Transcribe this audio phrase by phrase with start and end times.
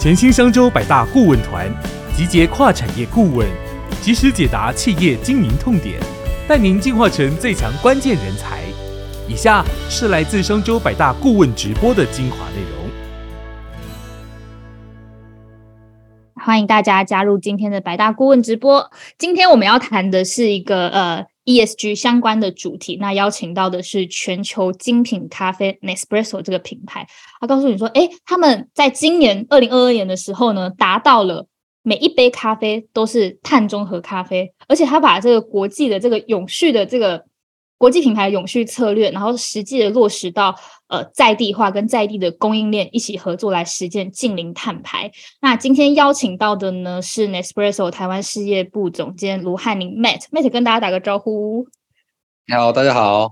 [0.00, 1.70] 全新商周百大顾问团，
[2.16, 3.46] 集结跨产业顾问，
[4.00, 6.00] 及时解答企业经营痛点，
[6.48, 8.62] 带您进化成最强关键人才。
[9.28, 12.90] 以下是来自商周百大顾问直播的精华内容。
[16.42, 18.90] 欢迎大家加入今天的百大顾问直播。
[19.18, 21.29] 今天我们要谈的是一个呃。
[21.44, 27.06] ESG 相关的主题，那邀请到的是全球精品咖啡 Nespresso 这个品牌。
[27.40, 31.46] 他告诉你说，哎，他们在今年二零二二年的时候呢，达到了
[31.82, 37.24] 每一杯咖啡都是碳中和咖啡，而且他把这个国际的这个永续的这个。
[37.80, 40.54] 国际品牌永续策略，然后实际的落实到
[40.88, 45.10] 呃在地化跟在地的供应链一起合作来实践近零碳排。
[45.40, 51.66] 那今天邀请到的呢是 Nespresso 台湾事业部总监卢汉宁 Matt，Matt 跟大家打个招呼。
[52.46, 53.30] 你好，大家好。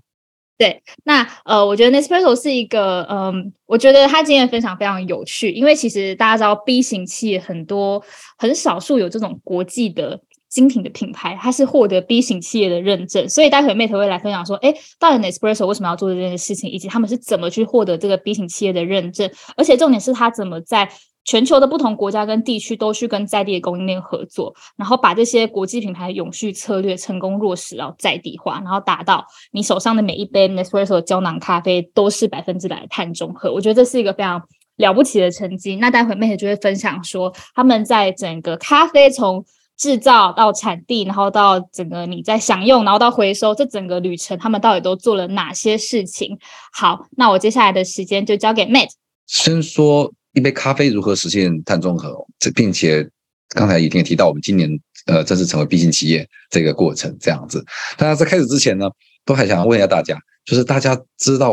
[0.57, 8.03] 对，那呃，我觉得 Nespresso 是一个嗯，我觉得他今天分享非常有趣，因为其实大家知道 B 型企业很多
[8.39, 10.23] 很少数有这种国际的。
[10.49, 20.89] 精品的品牌，它是获得 B 型企业的认证，所以待会 Mate 会来分享说，哎，到底 Nespresso 为什么要做这件事情，以及他们是怎么去获得这个 B 型企业的认证，而且重点是他怎么在
[21.25, 33.53] 全球的不同国家跟地区都去跟在地的供应链合作，然后把这些国际品牌永续策略成功落实，然后在地化，然后达到你手上的每一杯 Nespresso 胶囊咖啡都是百分之百的碳中和。
[33.53, 34.43] 我觉得这是一个非常
[34.77, 35.77] 了不起的成绩。
[35.77, 39.45] 那待会 Mate 就会分享说，他们在整个咖啡从
[39.79, 46.37] 制造到产地，然后到整个你在享用，然后到回收，这整个旅程，他们到底都做了哪些事情？
[46.73, 48.89] 好，那我接下来的时间就交给 Matt。
[49.27, 53.09] 先说一杯咖啡如何实现碳中和，这并且
[53.51, 54.69] 刚才已经提到，我们今年
[55.07, 57.65] 呃正式成为 B 型企业这个过程这样子。
[57.97, 58.91] 大家在开始之前呢，
[59.25, 61.53] 都还想问一下大家，就是大家知道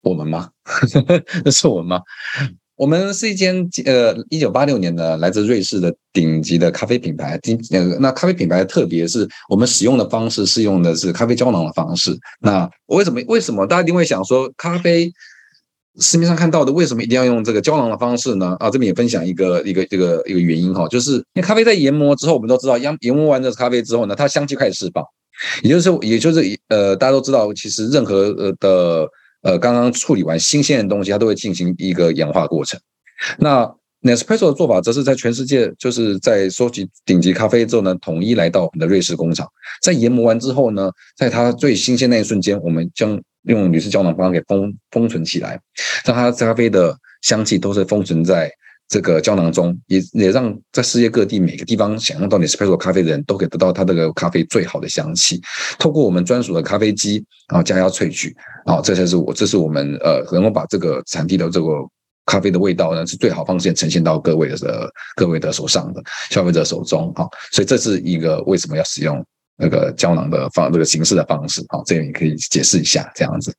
[0.00, 0.48] 我们吗？
[1.44, 2.00] 那 是我们吗？
[2.76, 7.38] 我们是一间呃，一九八六年的来自瑞士的顶级的咖啡品牌。
[7.42, 12.14] 今呃，那咖啡品牌特别是我们使用的方式是用的是咖啡胶囊的方式。
[12.40, 15.10] 那为什么为什么大家一定会想说，咖啡
[15.98, 18.54] 市面上看到的为什么一定要用这个胶囊的方式呢？
[18.60, 25.02] 啊，这边也分享一个一个这个一个原因哈，就是因为咖啡在研磨之后，我们都知道研研磨完的咖啡之后呢，它香气开始释放，
[25.62, 29.08] 也就是也就是呃，大家都知道，其实任何呃的。
[29.46, 32.80] 呃，刚刚处理完新鲜的东西，它都会进行一个氧化过程。
[33.38, 33.64] 那
[34.02, 39.48] Nespresso 的做法则是在全世界，就是在收集顶级咖啡之后呢，统一来到我们的瑞士工厂，
[39.80, 45.60] 在研磨完之后呢，在它最新鲜那一瞬间，我们将用铝式胶囊把它给封封存起来，
[46.04, 48.50] 让它咖啡的香气都是封存在。
[48.88, 55.42] 这个胶囊中也也让在世界各地每个地方想用到你 Espresso 咖啡的人都可以得到它这个咖啡最好的香气。
[55.76, 61.66] 透过我们专属的咖啡机，然后加压萃取，啊，这才是我这是我们呃能够把这个产地的这个
[62.26, 67.26] 咖啡的味道呢是最好方式呈现到各位的各位的手上的消费者手中啊。
[67.50, 69.24] 所以这是一个为什么要使用
[69.56, 73.52] 那个胶囊的方这个形式的方式啊，这个你可以解释一下这样子。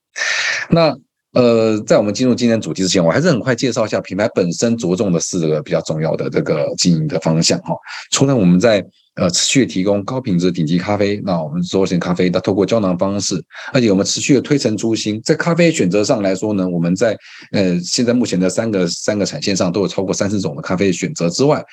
[0.69, 0.97] 那。
[1.33, 7.75] 呃，在我们进入今天主题之前，我还是很快介绍一下品牌本身着重的四个比较重要的这个经营的方向哈。
[8.11, 8.83] 除了我们在
[9.17, 11.19] 呃，持续提供高品质顶级咖啡。
[11.25, 15.19] 那我们做型咖啡，它透过胶囊方式，而且我们持续的推陈出新。
[15.23, 17.17] 在咖啡选择上来说呢，我们在
[17.51, 21.65] 呃现在目前的三个三个产线上都有超过三十种的咖啡选择之外，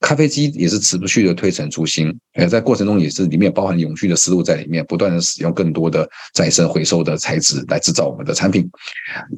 [0.00, 2.14] 咖啡机也是持续的推陈出新。
[2.34, 8.68] 呃，在过程中也是里面包含永续的思路在里面，不断的使用更多的再生回收的材质来制造我们的产品，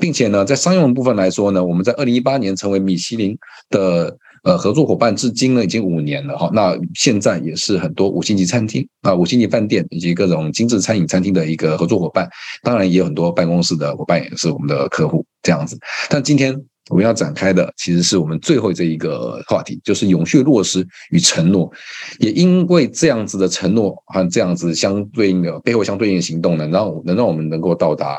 [0.01, 3.39] 并且呢，在商用部分来说呢，我们在二零一八年成为米其林
[3.71, 4.17] 的。
[4.43, 12.29] 呃，合作伙伴至今呢已经五年了哈，那现在也是很多五星级餐厅啊、五星级饭店以及各种精致餐饮餐厅的一个合作伙伴，
[12.65, 15.79] 当然也有很多办公室的伙伴也是我们的客户这样子。
[16.11, 16.61] 但今天
[16.91, 21.71] 我们要展开的其实是我们最后这一个话题，就是永续落实与承诺。
[22.19, 28.19] 也因为这样子的承诺和这样子相对应的背后相对应的行动，能让能让我们能够到达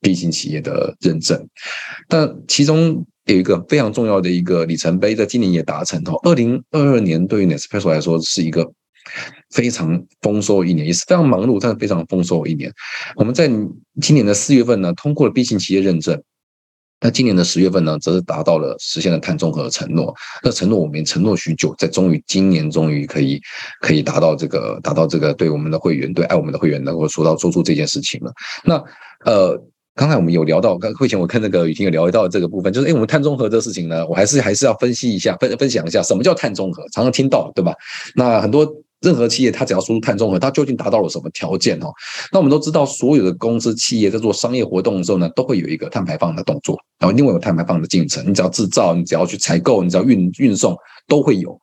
[0.00, 1.44] B 型企业的认证，
[2.06, 3.04] 但其中。
[3.26, 6.18] 有一个非常重要的一个里程碑，在今年也达成哦。
[6.24, 8.70] 二零二二年对于 Nespresso 来说是一个
[9.50, 12.70] 非常丰收的一年，也是非常忙碌，但是非常丰收一年。
[13.16, 13.48] 我们在
[14.02, 16.22] 今年的四月份呢，通过了 B 型企业认证。
[17.00, 20.14] 那今年的十月份呢，则是达到了实现了碳中和的承诺。
[20.42, 23.40] 那承诺我们承诺许久，在终于今年终于可以
[23.80, 28.30] 可以达到这个达到这个对我们的会员，对爱我们的会员能够说到做出这件事情了。
[28.64, 28.82] 那
[29.24, 29.58] 呃。
[29.94, 37.72] 刚才我们有聊到，刚会前我看那个雨婷有聊到这个部分，就是哎，我们碳中和这个事情呢，我还是还是要分析一下，分分享一下什么叫碳中和，常常听到对吧？
[38.16, 38.66] 那很多
[39.04, 41.92] 任何企业它只要输出碳中和，它究竟达到了什么条件哦？
[42.32, 48.24] 那我们都知道，所有的公司企业在做商业活动的时候呢，都会有一个碳排放的动作，然后另外有碳排放的进程。
[48.26, 50.74] 你只要制造，你只要去采购，你只要运运送，
[51.06, 51.56] 都会有。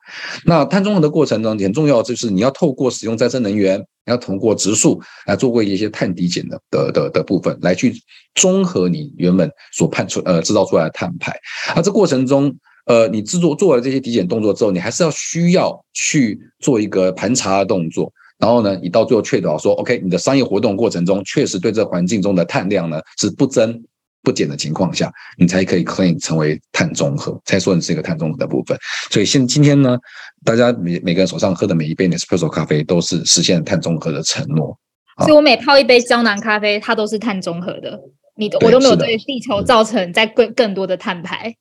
[0.46, 7.92] 那碳中和的过程中，很重要就是你要透过使用再生能源，要通过植树来做过一些碳抵减的的的的部分，来去
[8.34, 11.34] 综合你原本所判出呃制造出来的碳排。
[11.74, 12.54] 而这过程中，
[12.86, 23.80] 呃，你制作做了这些体检动作之后，你还是要需要去做一个盘查的动作，然后呢，你到最后确保说，OK，你的商业活动过程中确实对这环境中的碳量呢是不增
[24.22, 28.76] 不减的情况下，你才可以 claim 成为碳中和，才说你是一个碳中和的部分。
[29.10, 29.96] 所以现今天呢，
[30.44, 34.76] 大家每每个人手上喝的每一杯 Nespresso 咖啡都是实现碳中和的承诺。
[35.18, 38.00] 所以我每泡一杯胶囊咖啡，它都是碳中和的，
[38.36, 41.54] 你我都没有对地球造成在更更多的碳排。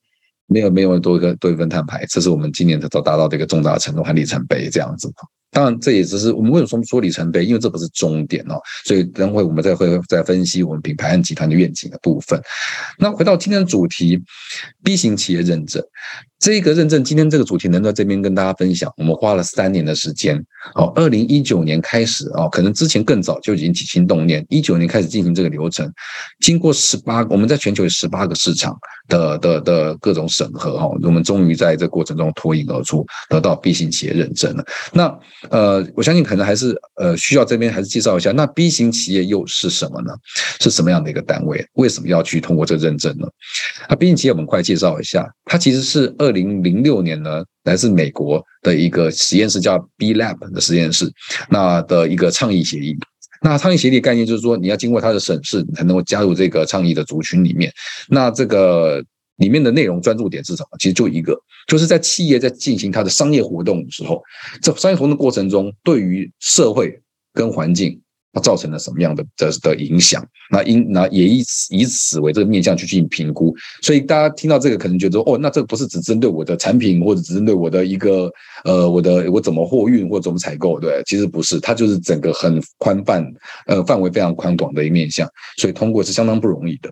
[0.51, 5.09] 没有没有多一个多一份碳排，这是我们今年才达到这个重大程度和里程碑，这样子。
[5.49, 8.55] 当然，这也只是我们为什么说里程碑，因为这不是终点哦。
[8.85, 12.41] 所以等会我们再会再分析我们品牌和集团的愿景的部分。
[12.97, 14.21] 那回到今天的主题
[14.83, 15.83] ，B 型企业认证。
[16.41, 18.91] 这个认证，今天这个主题能在这边跟大家分享。
[18.97, 20.43] 我们花了三年的时间，
[20.73, 25.87] 哦，二零一九年开始哦，可能之前更早就已经起心动念，一九年开始进行这个流程，
[26.39, 28.75] 经过十八，我们在全球有十八个市场
[29.07, 34.65] 的的的各种审核哈，我们终于在这过程中脱颖而出，得到 B 型企业认证了。
[34.91, 35.15] 那
[35.51, 40.11] 呃，我相信可能还是呃需要这边还是介绍一下，那 B 型企业又是什么呢？
[40.59, 41.63] 是什么样的一个单位？
[41.73, 43.27] 为什么要去通过这个认证呢？
[43.87, 46.30] 啊 B 型企业我们快介绍一下，它其实是二。
[46.31, 51.11] 二零零六年呢，来自美国的一个实验室叫 B Lab 的实验室，
[51.49, 52.97] 那的一个倡议协议。
[53.41, 57.69] 那倡议协议概念就是说，你要经过它的审视，你才能够加入这个倡议的族群里面。
[58.07, 59.03] 那这个
[59.37, 60.69] 里面的内容专注点是什么？
[60.79, 61.37] 其实就一个，
[61.67, 64.23] 就是在企业在进行它的商业活动的时候，
[64.61, 66.97] 这商业活动过程中，对于社会
[67.33, 67.99] 跟环境。
[68.33, 70.25] 它造成了什么样的的的影响？
[70.49, 73.55] 那因那也以此以此为这个面向去进行评估。
[73.81, 78.31] 所以大家听到这个，可能觉得哦，那这个不是只针对我的产品，或者只针对我的一个
[78.63, 80.79] 呃，我的我怎么货运或怎么采购？
[80.79, 83.25] 对，其实不是，它就是整个很宽泛，
[83.67, 85.27] 呃，范围非常宽广的一面向。
[85.57, 86.89] 所以通过是相当不容易的。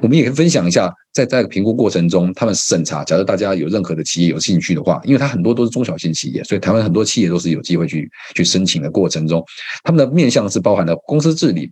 [0.00, 0.92] 我们也可以分享一下。
[1.12, 9.44] 在在评估过程中，他们审查，假如大家有任何的企业有兴趣的话，因为它很多都是中小型企业，所以台湾很多企业都是有机会去去申请的过程中，
[9.84, 11.70] 他们的面向是包含了公司治理、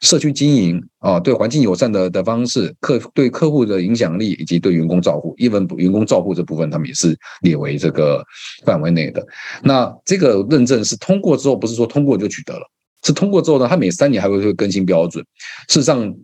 [0.00, 8.24] 社区经营啊，对环境友善的的方式，客对客户的影响力，以及对员工照顾一文员工照顾这部分，他们也是列为这个
[8.64, 9.22] 范围内的。
[9.62, 12.62] 那这个认证是通过之后，不是说通过就取得了，
[13.04, 15.22] 是通过之后呢，它每三年还会会更新标准。
[15.68, 16.14] 事实上。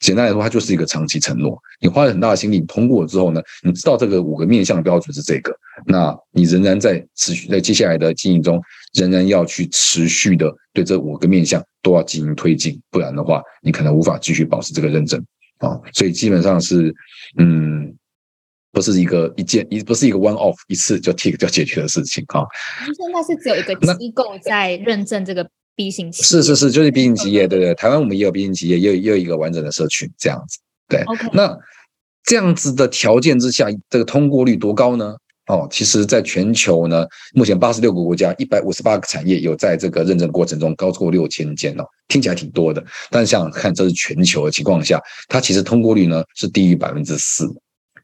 [0.00, 1.58] 简单来说，它就是一个长期承诺。
[1.80, 5.52] 你花了很大的心力通过之后呢，你知道这个五个面向的标准是这个，
[5.86, 8.60] 那你仍然在持续在接下来的经营中，
[8.94, 15.22] 仍然要去持续的对这五个面向都要进行推进，不然的话，你可能无法继续保持这个认证
[15.58, 15.78] 啊。
[15.92, 16.94] 所以基本上是，
[17.38, 17.92] 嗯，
[18.72, 22.42] 不是一个一件一不是一个 one off 一次就 tick 就解决的事情啊。
[22.84, 25.48] 现在是只有一个机构在认证这个。
[25.78, 27.72] B 型企业是是是，就是 B 型企业，对对。
[27.76, 30.58] 台湾我们也有 B 型企业，也有也有一个完整的社群这样子。
[30.88, 31.56] 对，那
[32.24, 35.14] 这样子的条件之下，这个通过率多高呢？
[35.46, 42.84] 哦，其实在全球呢，目前八十六个国家，一百五十八个产业有在这个认证过程中高过六千件哦，听起来挺多的。
[43.08, 47.46] 但是想想看，这是全球的情况下，它其实通过率呢是低于百分之四。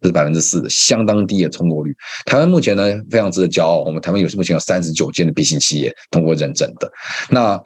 [0.05, 1.95] 是百分之四的相当低的通过率。
[2.27, 6.91] 台湾目前呢非常值得骄傲，我们台湾有目前有三十九间的 B 型企业通过认证的。
[7.31, 7.61] 那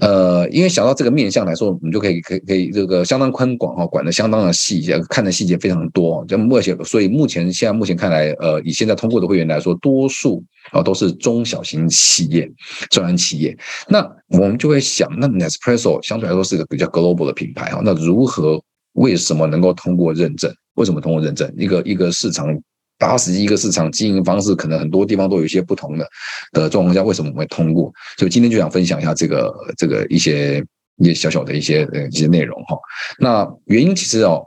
[0.00, 6.24] 呃，因为想到这个面向来说，我们就可以可以可以这个相当宽广哈，管的相当的细节，看的细节非常多。
[6.26, 12.48] 就目前，所以目前现在目前看来，呃，以现在通过的会员来说，多数啊都是中小型企业、
[12.90, 13.56] 中央企业。
[13.88, 18.62] 那我们就会想，那 Nespresso 相对来说是一个比较 global 的品牌哈，那如何
[18.94, 20.52] 为什么能够通过认证？
[20.74, 21.52] 为什么通过认证？
[21.56, 22.46] 一个一个市场
[22.98, 26.08] 打死一个市场经营方式，可能很多地方都有一些不同的
[26.52, 27.92] 的状况下，为什么我们会通过？
[28.16, 30.64] 所以今天就想分享一下这个这个一些
[30.96, 32.76] 一些小小的一些呃一些内容哈。
[33.18, 34.42] 那原因其实哦，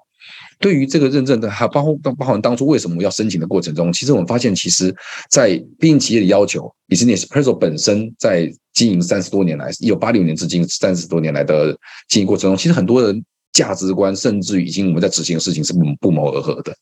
[0.59, 4.95] 对于这个认证的，还包括包含当初为什么要申请的过程中，其实我们发现，其实，
[5.29, 13.23] 在毕竟企业的要求，以及 Nespresso 本身在经营三十多年来，一九八六年至今三十多年来的经营过程中，其实很多人。
[13.53, 16.75] 价值观甚至已经我们在执行的事情是不不谋而合的，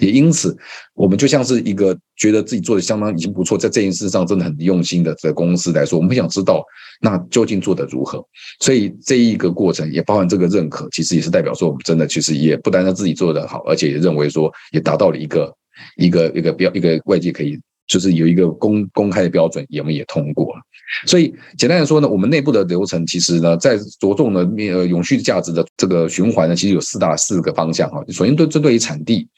[0.00, 0.56] 也因此
[0.94, 6.64] 我们就像是一个觉得自己做的相当已经不错，在这件事上真的很用心的的公司来说，我们想知道
[7.00, 8.22] 那究竟做的如何。
[8.60, 15.54] 所以这一个过程也包含这个认可，其实也是代表说我们真的其实也不单单自己做的好，而且也认为说也达到了一个
[15.96, 17.56] 一个一个标一个外界可以
[17.86, 20.60] 就是有一个公公开的标准，我们也通过了。
[21.06, 24.40] 所以简单来说呢，我们内部的流程其实呢，在着重的
[24.72, 28.02] 呃永续价值的这个循环呢，其实有四大四个方向哈。
[28.08, 29.28] 首先对针对于产地、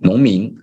[0.00, 0.54] 农民、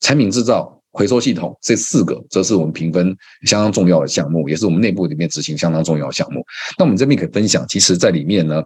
[0.00, 6.44] 产品制造、回收系统这四个，这是我们评分相当重要的项目，也是我们内部里面执行相当重要的项目。
[6.78, 8.62] 那我们这边可以分享，其实在里面呢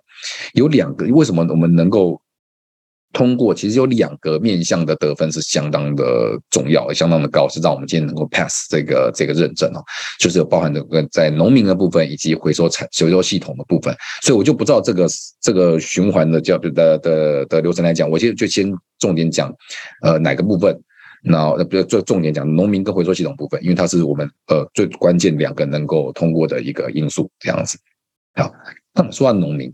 [0.54, 2.20] 有两个，为什么我们能够？
[3.12, 9.82] 通过其实有两个面向的得分是相当的重要，相当的高，是让我们今天能够 pass 这个这个认证哦，
[10.20, 15.06] 就是有包含这个在农民的部分以及回收产回收系统的部分，所以我就不知道这个
[15.40, 19.50] 这个循环的叫的的的流程来讲，我先就先重点讲
[20.02, 20.78] 呃哪个部分，
[21.22, 27.78] 那不要做重点讲农民跟回收系统部分，因为它是我们呃最关键两个能够通过的一个因素，这样子
[28.34, 28.52] 好。
[28.94, 29.72] 那么说到农民，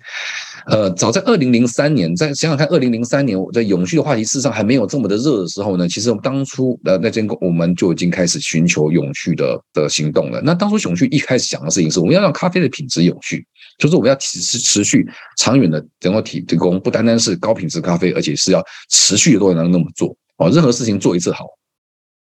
[0.66, 10.40] 呃，早在二零零三年，在想想看，二零零三年我在永续的话题事实上还没有这么的热的时候呢，其实我们当初呃那间我们就已经开始寻求永续的的行动了。
[10.42, 13.46] 那当初永续一开始想的事情是，我们要让咖啡的品质永续，
[13.78, 15.06] 就是我们要持持续
[15.36, 20.50] 长远的能够提提供不单单是高品质咖啡，而且是要持续的都能那么做哦。
[20.50, 21.44] 任何事情做一次好，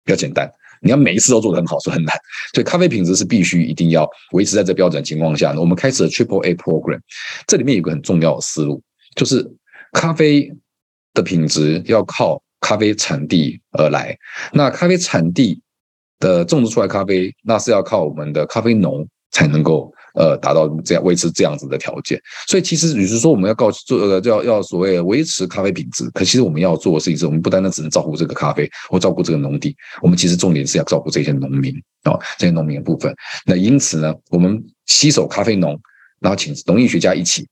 [0.05, 0.51] 比较简单。
[0.81, 2.15] 你要每一次都做得很好是很难，
[2.55, 5.55] 所以咖啡品质是必须一定要维持在这标准情况下。
[5.59, 7.01] 我们开始了 Triple A Program，
[7.47, 8.83] 这里面有个很重要的思路，
[9.15, 9.47] 就是
[9.93, 10.53] 咖啡
[11.15, 14.17] 的品质要靠咖啡产地而来。
[14.53, 15.61] 那咖啡产地
[16.19, 19.93] 的种植出来咖啡，那是要靠我们的咖啡农才能够。
[20.17, 33.15] 呃，达到这样维持这样子的条件，所以其实，比如说我们要告做呃，要要所谓维持咖啡品质，可其实我们要做的事情是，我们不单单只能照顾这个咖啡或照顾这个农地，我们其实重点是要照顾这些农民啊，这些农民的部分。
[33.45, 35.79] 那因此呢，我们携手咖啡农，
[36.21, 37.47] 然后请农业学家一起。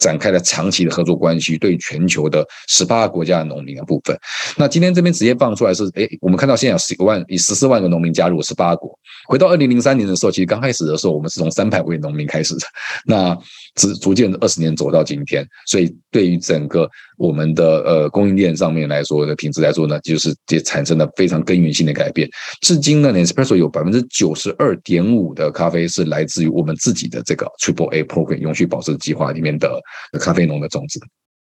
[0.00, 4.18] 展开了长期的合作关系，对全球的十八个国家的农民的部分。
[4.56, 8.98] 那今天这边直接放出来是，哎，我们看到现在有十万，以十四万个农民加入十八国。
[9.28, 12.66] 回到二零零三年的时候，其实刚开始的时候，我们是从三百位农民开始的。
[13.04, 13.36] 那
[13.74, 22.28] 逐逐渐的二十年走到今天，所以对于整个我们的呃供应链上面来说的品质来说呢，就是也产生了非常根源性的改变。
[22.60, 29.80] 至今呢，Nespresso 有百分之九十二点五的咖啡是来自于我们自己的这个 Triple A Program 永续保持计划里面的
[30.18, 31.00] 咖啡农的种子。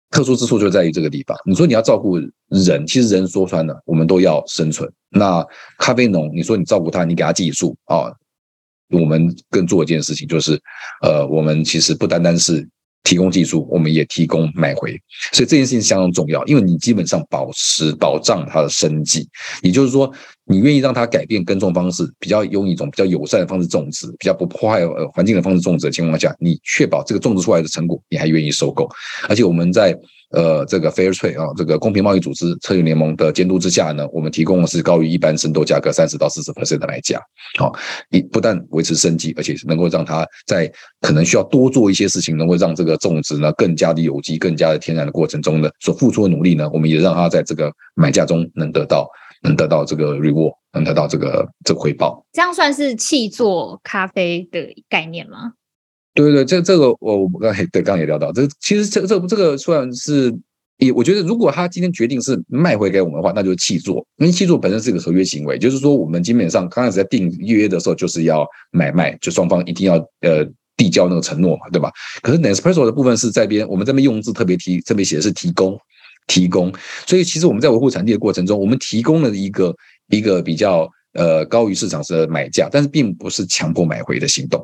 [0.09, 1.35] 特殊之处就在于这个地方。
[1.43, 2.17] 你说你要照顾
[2.49, 4.87] 人，其实人说穿了，我们都要生存。
[5.09, 5.43] 那
[5.79, 8.13] 咖啡农，你说你照顾他，你给他技术啊。
[8.93, 10.59] 我们更做一件事情，就是，
[11.01, 12.67] 呃，我们其实不单单是
[13.03, 14.91] 提供技术，我们也提供买回，
[15.31, 19.27] 所以这件事情相当重要，因为你基本上保持保障它的生计，
[19.61, 20.11] 也就是说，
[20.45, 28.89] 你愿意让它改变耕种方式，比较用一种比较友善的方式种植，比较不破坏呃环境的方式种植的情况下，你确保这个种植出来的成果，你还愿意收购，
[29.27, 29.97] 而且我们在。
[30.33, 37.21] 呃，这个 Fair Trade 啊，这个公平贸易组织策略联盟的监督之下呢，我们提供的是高于一般生豆价格三十到四十 percent 的买价。
[37.59, 37.71] 好，
[38.09, 40.71] 你不但维持生计，而且能够让它在
[41.01, 49.07] 可能需要多做一些事情，能够让这个种植呢更加的有机、更加的天然的过程中呢，所付出的努力呢，我们也让它在这个买价中能得到，
[49.43, 52.25] 能得到这个 reward，能得到这个这个回报。
[52.33, 55.53] 这样算是气做咖啡的概念吗？
[56.13, 60.31] 对对对，这这个我我刚才对刚刚也聊到，这其实这这这个算是
[60.77, 71.91] 也，我觉得如果他今天决定是卖回给我们的话，那就是弃作，因为弃作本身是一个合约行为，就是说我们基本上刚开始在订约的时候就是要买卖，就双方一定要呃递交那个承诺嘛，对吧？
[72.21, 75.79] 可是 Nespresso 的部分是在边，我们这边用字特别提，特别写的是提供
[76.27, 76.71] 提供，
[77.07, 79.75] 所以其实我们在维护产地的过程中，我们提供了一个
[80.09, 80.87] 一个比较。
[81.13, 84.59] 呃，高于市场是买价，但是并不是强迫买回的行动，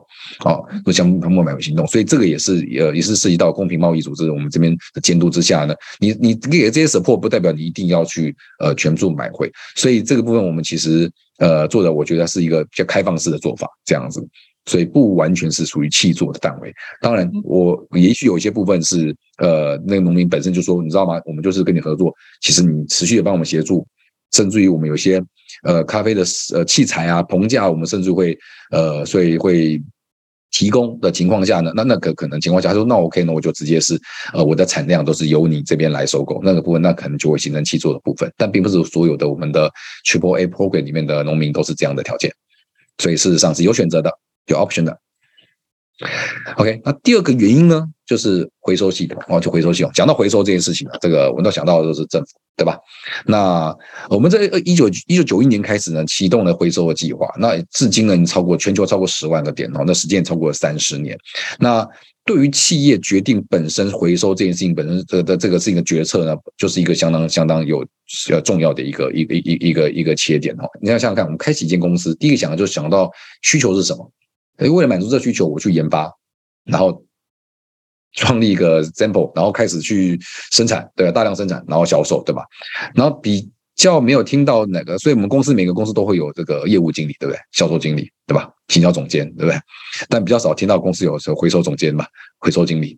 [0.45, 5.75] 哦，不强强迫买回行动，所以这个也是呃，也是涉及到公平贸易组织我们这边的监督之下呢。
[5.99, 14.27] 你你给这些 support，不代表你一定要去呃全数买回，所以这个部分我们其实呃做的，我觉得是一个比较开放式的做法，这样子，
[14.65, 16.73] 所以不完全是属于弃作的范围。
[17.01, 21.21] 当然，我也许有一些部分是呃，那个农民本身就说，你知道吗？
[21.25, 23.85] 我们就是跟你合作，其实你持续的帮我们协助，
[24.31, 25.23] 甚至于我们有些。
[25.63, 28.37] 呃，咖啡的呃器材啊，棚架，我们甚至会
[28.71, 29.81] 呃，所以会
[30.51, 33.99] 提供的情况下呢，那那个可能情况下，他说那 OK 呢，我就直接是
[34.31, 39.69] 呃，我的产量都是由你这边来收购那个部分，那可能就会形成七座的部分，但并不是所有的我们的
[40.05, 42.31] Triple A Program 里面的农民都是这样的条件，
[42.99, 44.11] 所以事实上是有选择的，
[44.45, 44.97] 有 option 的。
[46.55, 49.91] OK，那第二个原因呢，就是回收系统哦，就回收系统。
[49.93, 52.77] 讲到回收这件事情啊，这个我们都想到的都是政府，对吧？
[53.25, 53.75] 那
[54.09, 57.27] 我们在一九一九九一年开始呢，启动了回收的计划。
[57.37, 61.17] 那至今呢，已经超过全球超过十万个点哦，那时间超过了三十年。
[61.59, 61.85] 那
[62.23, 67.85] 对于企业决定本身回收这件事情本身的的这个事情的决策呢，就是一个相当相当有
[68.29, 70.63] 呃重要的一个一个一一个一个切点哦。
[70.81, 74.09] 你要想想看，我们开启一间公司，第一个想的就是想到需求是什么。
[74.59, 76.09] 诶，为了满足这需求，我去研发，
[76.65, 77.03] 然后
[78.13, 80.19] 创立一个 sample，然后开始去
[80.51, 81.11] 生产，对吧？
[81.11, 82.43] 大量生产，然后销售，对吧？
[82.93, 87.39] 然后比较没有听到哪个，所以我们公司每个公司都会有这个业务经理，对不对？
[87.51, 88.49] 销售经理，对吧？
[88.75, 89.57] 营销总监，对不对？
[90.09, 92.05] 但比较少听到公司有时候回收总监嘛，
[92.39, 92.97] 回收经理，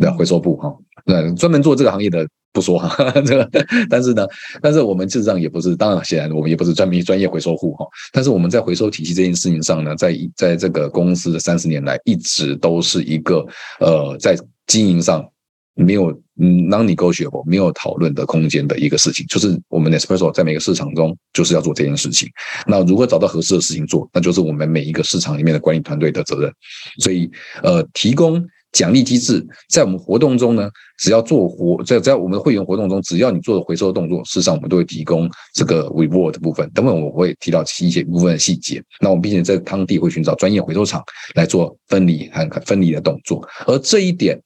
[0.00, 2.26] 对，回收部哈，那专门做这个行业的。
[2.52, 3.50] 不说哈， 这个，
[3.88, 4.26] 但是呢，
[4.60, 7.86] 但是我们事实上也不是，当然显然我们也不是专门专业回收户哈。
[8.12, 13.46] 但是我们在回收体系这件事情上呢，在在这个公司的三十年来，一直都是一个
[13.80, 15.26] 呃，在经营上
[15.74, 19.24] 没有 non-negotiable 没有讨论的空间的一个事情。
[19.28, 22.28] 就是我们 Espresso 在每个市场中就是要做这件事情。
[22.66, 26.52] 那如何找到合适的事情做，那就是我们每一个市场里面的管理团队的责任。
[26.98, 27.30] 所以
[27.62, 28.44] 呃，提供。
[28.72, 30.66] 奖励机制在我们活动中呢，
[31.02, 36.70] 只要做活在在我们的会员活动中，只要你做的回收动作，事实上我们都会提供这个 reward 的部分。
[36.72, 38.80] 等会我会提到一些部分的细节。
[39.00, 41.02] 那我们并且在当地会寻找专业回收厂
[41.34, 43.44] 来做分离和分离的动作。
[43.66, 44.40] 而这一点，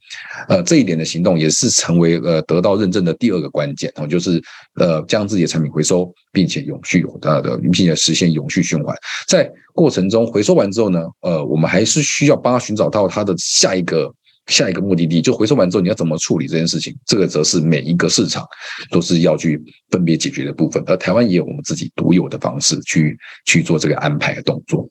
[0.49, 4.43] 呃，这一点的行动也是成为呃得到认证的第二个关键哦，就是
[4.81, 8.97] 呃将自己的产品回收，并且永续的的，并且实现永续循环。
[9.29, 14.11] 在过程中回收完之后呢，呃，我们还是需要帮他寻找到他的下一个。
[14.47, 16.97] 下一个目的地就回收完之后，你要怎么处理这件事情？
[17.05, 18.47] 这个则是每一个市场
[18.91, 19.61] 都是要去
[19.91, 20.83] 分别解决的部分。
[20.87, 24.89] 而台湾也有我们自己独有的方式去去做这个安排的动作。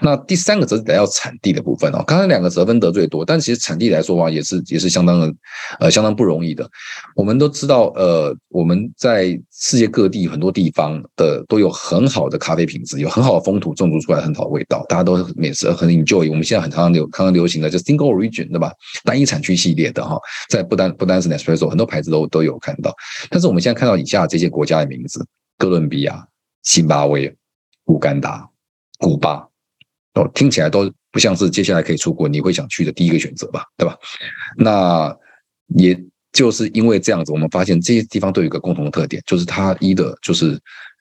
[0.00, 2.02] 那第三个则是得到产地的部分哦。
[2.06, 5.34] 刚才两个得分得最多，但其实产地来说的话，也是也是相当的
[5.80, 6.68] 呃相当不容易的。
[7.14, 16.28] 我们都知道，呃，我们在世界各地很多地方的都有很好的咖啡品质，有很好的风土，种植出来很好的味道，大家都每次很 enjoy。
[16.30, 18.72] 我们现在很常常流刚刚流行的就 single origin 对吧？
[19.04, 20.18] 单一产区系列的哈，
[20.48, 22.94] 在不单不单是 Nespresso，很多牌子都都有看到。
[23.30, 25.24] 但是我们现在看到以下这些国家的名字：
[25.58, 26.26] 哥伦比亚、
[26.62, 27.34] 津巴威、
[27.86, 28.48] 乌干达。
[28.98, 29.46] 古巴
[30.14, 33.96] 哦，听起来都不像是接下来可以出国你会想去的第一个选择吧，对吧？
[34.56, 35.16] 那
[35.76, 35.98] 也
[36.32, 40.60] 就是因为这样子，我们发现这些地方都有一个共同的特点，就是它一的就是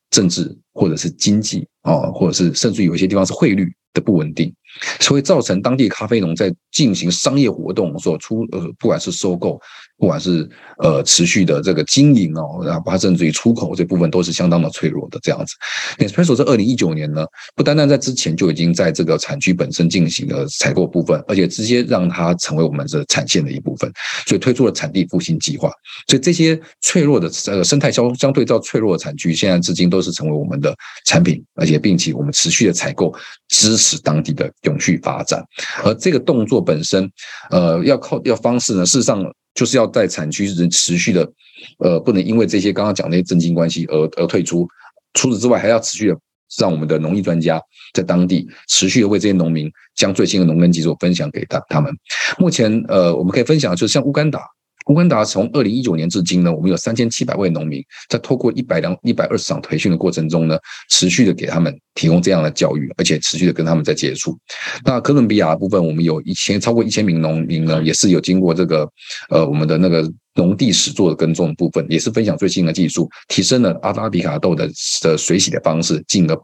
[0.09, 4.53] 政治或者是经济啊，或者是甚至有一些地方是汇率的不稳定，
[4.99, 9.59] 所以造成当地咖啡农在进行商业活动所出呃，不管是收购。
[9.95, 15.53] 不管是呃持续的这个经营哦，然后甚至于出口这部分都是相当的脆弱的这样子。
[15.97, 23.89] Nespresso 在二零一九年呢，不单单在之前就已经在这个产区本身进行了采购部分，而且直接让它成为我们的产线的一部分，
[24.27, 25.71] 所以推出了产地复兴计划。
[26.07, 33.13] 所以这些脆弱的呃生态相相对较脆弱的产区，现在至今都是成为我们的产品，而且并且我们持续的采购
[33.47, 35.43] 支持当地的永续发展。
[35.83, 37.09] 而这个动作本身，
[37.49, 39.23] 呃，要靠要方式呢，事实上。
[39.55, 41.31] 就是要在产区人持续的，
[41.77, 44.67] 呃，不能因为这些刚刚讲那些政经关系而而退出。
[45.13, 46.17] 除此之外，还要持续的
[46.57, 47.61] 让我们的农业专家
[47.93, 51.95] 在当地持续的为这些农民将最新的农耕技术分享给他他们。
[52.39, 54.41] 目前，呃，我们可以分享就是像乌干达。
[54.87, 60.57] 乌干达从二零一九年至今呢，我们有三千七百位农民，在透过一百两一百二十场培训的过程中呢，
[60.89, 64.37] 持续的给他们提供这样的教育，而且持续的跟他们在接触。
[64.83, 68.89] 那哥伦比亚部分，我们有一千超过一千名农民呢，也是有经过这个
[69.29, 74.69] 呃我们的那个农地实作的耕种部分，也是分享最新的技术，提升了阿拉比卡豆的
[75.01, 76.37] 的水洗的方式，进而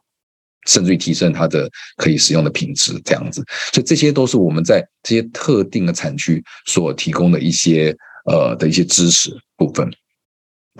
[0.68, 3.44] 甚至于提升它的可以使用的品质，这样子。
[3.74, 7.94] 所以这些都是我们在这些特定的产区所提供的一些。
[8.30, 9.92] 呃的一些知识部分，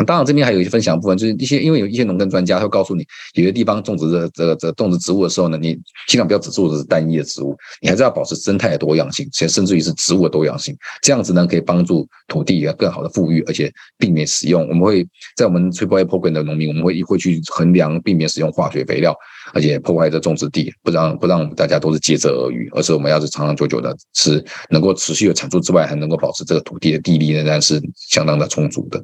[0.06, 5.74] 当然这边还有一些分享部分，就是一些因为有一些农耕专家会告诉你，有些地方种植的这个这种植植物的时候呢，你
[6.08, 14.68] 尽量不要只种的是单一的植物，你还是要保持生态的多样性，且甚至于是植物的多样性，这样子呢可以帮助土地啊更好的富裕，而且避免使用。
[14.70, 19.16] 我们会在我们 Triple A Program 的农民，我们会会去衡量避免使用化学肥料。
[19.52, 29.04] 而且破坏这种植地，不让不让我们大家都是竭泽而渔，而是我们要是长长久久的，是能够持续的产出之外，还能够保持这个土地的地力仍然是相当的充足的。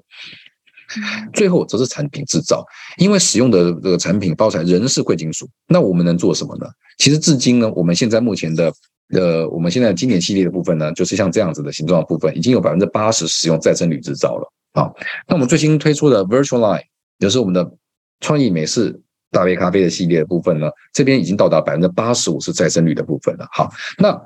[1.33, 2.65] 最后则是产品制造，
[2.97, 6.67] 因为使用的这个产品包材仍是贵金属，那我们能做什么呢？
[6.97, 8.73] 其实至今呢，我们现在目前的
[9.13, 14.91] 呃，我们现在经典系列的部分呢，就是像这样子的形状的部分，已经有百分之八十使用再生铝制造了啊。
[15.27, 16.83] 那我们最新推出的 Virtual Line，
[17.19, 17.71] 也是我们的
[18.19, 19.01] 创意美式。
[19.31, 23.45] 大杯咖啡的系列的部分呢，这边已经到达百分之八十五是再生率的部分了。
[23.51, 24.17] 好，那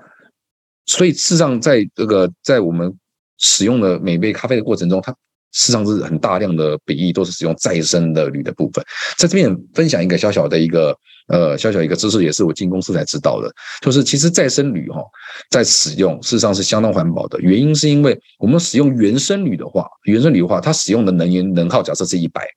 [0.85, 2.95] 所以事实上，在这个在我们
[3.39, 5.15] 使用的每杯咖啡的过程中，它
[5.51, 8.83] 事实上是很大量的比例都是使用再生的铝的部分。
[9.17, 10.95] 在这边分享一个小小的一个
[11.27, 15.01] 呃小小一个知识，也是我进公司才知道的，就是其实再生铝哈，
[15.49, 17.39] 在使用事实上是相当环保的。
[17.39, 22.47] 原因是因为我们使用原生铝的话，原生铝的话，它使用的能源能耗假设是一百，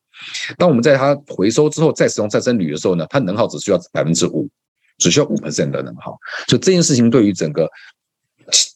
[0.57, 4.49] 当我们在它回收之后再使用再生铝的时候呢，它能耗只需要百分之五，
[4.99, 6.17] 只需要五 percent 的能耗。
[6.49, 7.69] 所以这件事情对于整个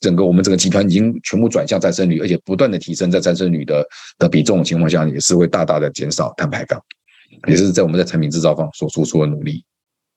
[0.00, 3.86] 整个我们整个集团已经全部转向再生铝，而且不断的提升在再生铝的
[4.18, 6.80] 的比重的情况下，也是会大大的减少碳排放，
[7.48, 9.64] 也是在我们在产品制造方所做出的努力。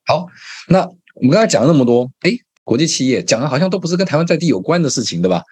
[0.06, 0.28] 好，
[0.68, 2.32] 那我们刚才讲了那么多，哎，
[2.64, 5.44] 国际企业讲的好像都不是跟台湾在地有关的事情，对吧？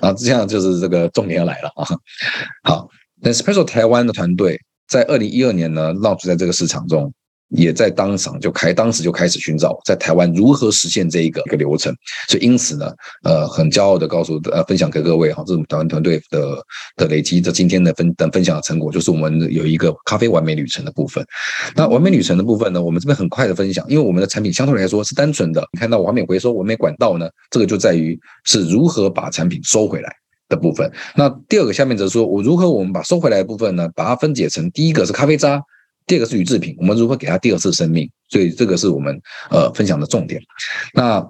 [0.00, 1.86] 啊，这样就是这个重点要来了啊。
[2.62, 2.88] 好，
[3.20, 7.12] 那 Special 台湾的团队在二零一二年呢，launch 在这个市场中。
[7.50, 11.94] 也在当场就开，当时就开始寻找在台湾如何实现这一个一个流程，
[12.28, 12.92] 所以因此呢，
[13.24, 16.64] 呃，很骄傲的告诉呃分享给各位哈，这是我们台湾团队的
[16.96, 21.24] 的累积，这今天的分等分享的成果，就是我们有一个咖啡完美旅程的部分。
[21.74, 30.12] 那完美旅程的部分呢，我们这边很快的分享，因为我们的产品相对来说是单纯的，你看到完美回收、完美管道呢，这个就在于是如何把产品收回来
[30.48, 30.88] 的部分。
[31.16, 35.60] 那第二个下面则说我如何我们把收回来的部分呢，把它分解成第一个是咖啡渣。
[36.10, 38.10] 第二个是铝制品，我们如何给它第二次生命？
[38.30, 39.16] 所以这个是我们
[39.48, 40.42] 呃分享的重点。
[40.92, 41.24] 那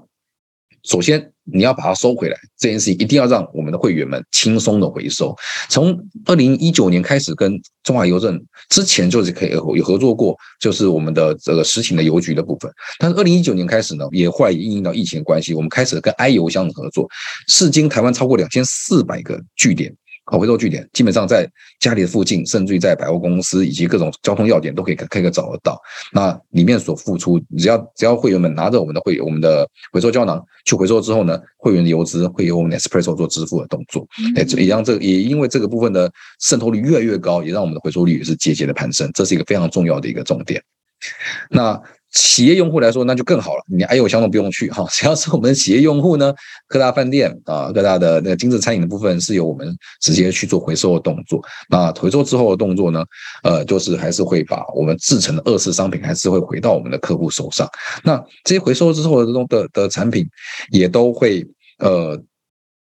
[0.84, 5.36] 首先你要把它收回来，这件事情一定要让我们的会员们轻松的回收。
[5.68, 12.72] 从二零一九年开始跟中华邮政之前就是可以有合作过，就是我们的这个实体的邮局的部分。
[12.98, 17.06] 但是二零一九年开始呢，也后来也应用到疫情关系，我们开始跟 i 邮箱的合作，
[17.48, 19.94] 至今台湾超过两千四百个据点。
[20.30, 25.76] 好，回收据点基本上在家里的附近，甚至于在百货公司以及各种交通要点都可以可以找得到。
[26.12, 34.06] 那里面所付出，只要只要会员们拿着我们的会我们的回收胶囊去回收之后呢，会员的邮资会由我们 Espresso 做支付的动作。
[34.36, 39.10] 哎，也让这也因为这个部分的渗透率越来越高，也让我们的回收率也是节节的攀升。
[39.12, 40.62] 这是一个非常重要的一个重点。
[41.50, 41.80] 那。
[42.12, 43.62] 企业用户来说，那就更好了。
[43.68, 46.34] 你哎呦，相同不用去哈，只要是我们企业用户呢，
[46.66, 51.40] 各大饭店啊，各大的那个精致餐饮的部分是由我们直接去做回收的动作。
[51.68, 53.04] 那回收之后的动作呢，
[53.44, 57.68] 呃，就是还是会把我们制成的二次商品还是会回到我们的客户手上。
[58.02, 60.26] 那这些回收之后的这种的的产品，
[60.72, 61.46] 也都会
[61.78, 62.20] 呃，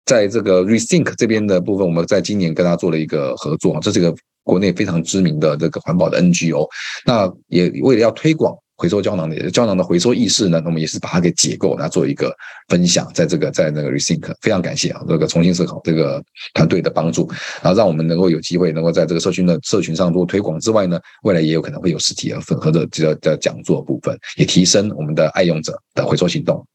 [0.06, 6.68] 在这个 Rethink 这边的部分，我们在今年跟他做了一个合作，这是一个国内非常知名的这个环保的 NGO。
[7.06, 8.58] 那也为了要推广。
[8.80, 12.34] 回收胶囊的胶囊的回收意识呢，我们也是把它给解构，来做一个
[12.70, 17.30] 分享，在这个在那个 Rethink，非常感谢啊，这个重新思考这个团队的帮助，
[17.62, 26.66] 然后让我们能够有机会能够在这个社群的社群上做推广之外呢，未来也有可能会有实体的混合的这个的讲座部分，也提升我们的爱用者的回收行动。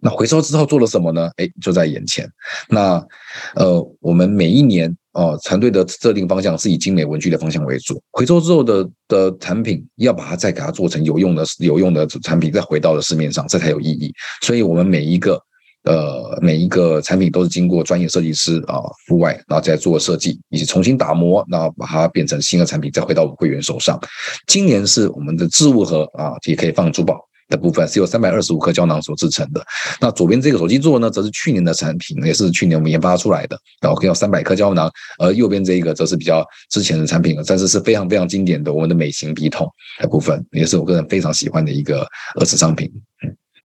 [0.00, 1.30] 那回收之后做了什么呢？
[1.36, 2.26] 哎，就在眼前。
[2.70, 3.06] 那
[3.54, 4.96] 呃，我们每一年。
[5.12, 8.00] 哦，团队的设定方向是以精美文具的方向为主。
[8.12, 14.12] 回收之后的的产品，要把它再给它做成有用的、有用的产品，再回到了市面上，这才有意义。
[14.42, 15.40] 所以，我们每一个
[15.82, 24.00] 呃每一个产品都是经过专业设计师啊户外，然后再做设计，以及重新打磨，然后把它变成新的产品，再回到我们会员手上。
[24.46, 27.18] 今年是我们的置物盒啊，也可以放珠宝。
[27.50, 29.62] 的部分是由三百二十五颗胶囊所制成的。
[30.00, 34.90] 那左边这个手机座呢，则是去年的产品，也是去年我们研发出来的，然后可以有三百颗胶囊。
[35.18, 42.90] 而右边这一个则是比较之前的产品了，但是是非常非常经典的我们的美型笔筒的部分，也是我个人非常喜欢的一个二次商品。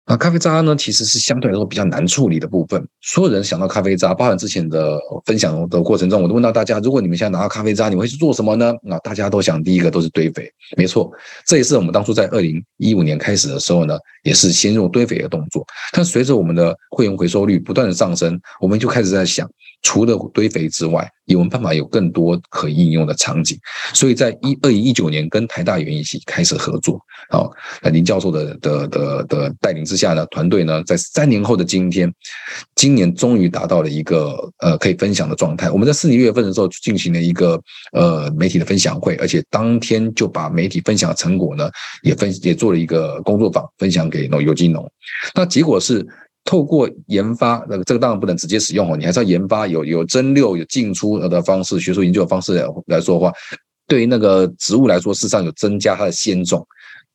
[0.08, 2.86] 那咖啡渣呢，其实是相对来说比较难处理的部分。
[3.02, 8.72] 所有人想到咖啡渣，包含之前的分享的过程中，我都问到大家：如果你们现在拿到咖啡渣，你会去做什么呢？
[8.82, 11.10] 那大家都想第一个都是堆肥，没错，
[11.44, 15.66] 这也是我们当初在二零一五年开始的时候呢，也是先用堆肥的动作。
[15.92, 19.50] 但随着我们的会员回收率不断的上升，我们就开始在想。
[19.82, 23.56] 除了堆肥之外，有没办法有更多可应用的场景？
[23.94, 27.50] 所以在一二零一九年跟台大园艺系开始合作，好，
[27.82, 32.12] 那林教授的的的的带领之下呢，团队呢在三年后的今天，
[32.74, 35.70] 今年终于达到了一个呃可以分享的状态。
[35.70, 37.60] 我们在四月份的时候进行了一个
[37.92, 41.70] 呃媒体的分享会，而且当天就把媒体分享的成果呢
[42.02, 44.88] 也分也做了一个工作坊分享给农有机农，
[45.34, 46.04] 那结果是。
[46.46, 53.32] 透过研发，那这个当然不能直接使用哦，你还是要研发有有蒸馏、有进出的方式，学术研究的方式来来说的话，
[53.88, 56.64] 对于那个植物来说，事实上有增加它的鲜种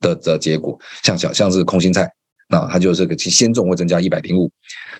[0.02, 0.78] 的的结果。
[1.02, 2.12] 像小像是空心菜，
[2.50, 4.52] 那它就是个其鲜种会增加一百零五。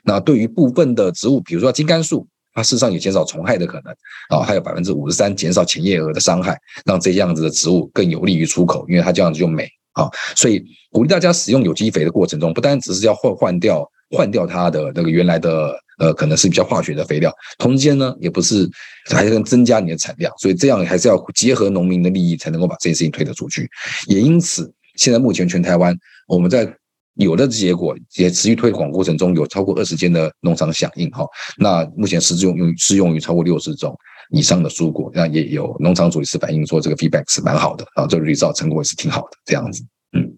[0.04, 3.94] 那对于部分的植物，比如说金柑树，它事实上有减少虫害的可能
[4.30, 10.08] 啊，还有百分之五十三减少前叶蛾的伤害，让这样子的植物更有利于出口，因为它这样子就美啊。
[10.38, 13.86] 所以鼓励大家使用有机肥的过程中，不单只是要换换掉。
[14.12, 18.70] 换掉它的那个原来的呃，可能是比较化学的肥料，同时间呢，也不是
[19.10, 23.70] 还能增加你的产量，所以这样还是要结合农民的利益，才能够把这件事情推得出去。
[24.08, 25.96] 也因此，现在目前全台湾
[26.28, 26.72] 我们在
[27.16, 31.26] 有的结果，也持续推广过程中，有超过二十间的农场响应哈。
[31.58, 33.96] 那目前适用用适用于超过六十种
[34.32, 40.36] 以上的蔬果，那也有农场主也是反映说这个 feedback 是蛮好的啊，这个 result 成果也是挺好的这样子，嗯。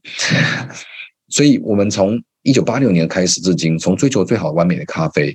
[1.29, 5.33] 所以我们从一九八六年开始至今，从追求最好完美的咖啡，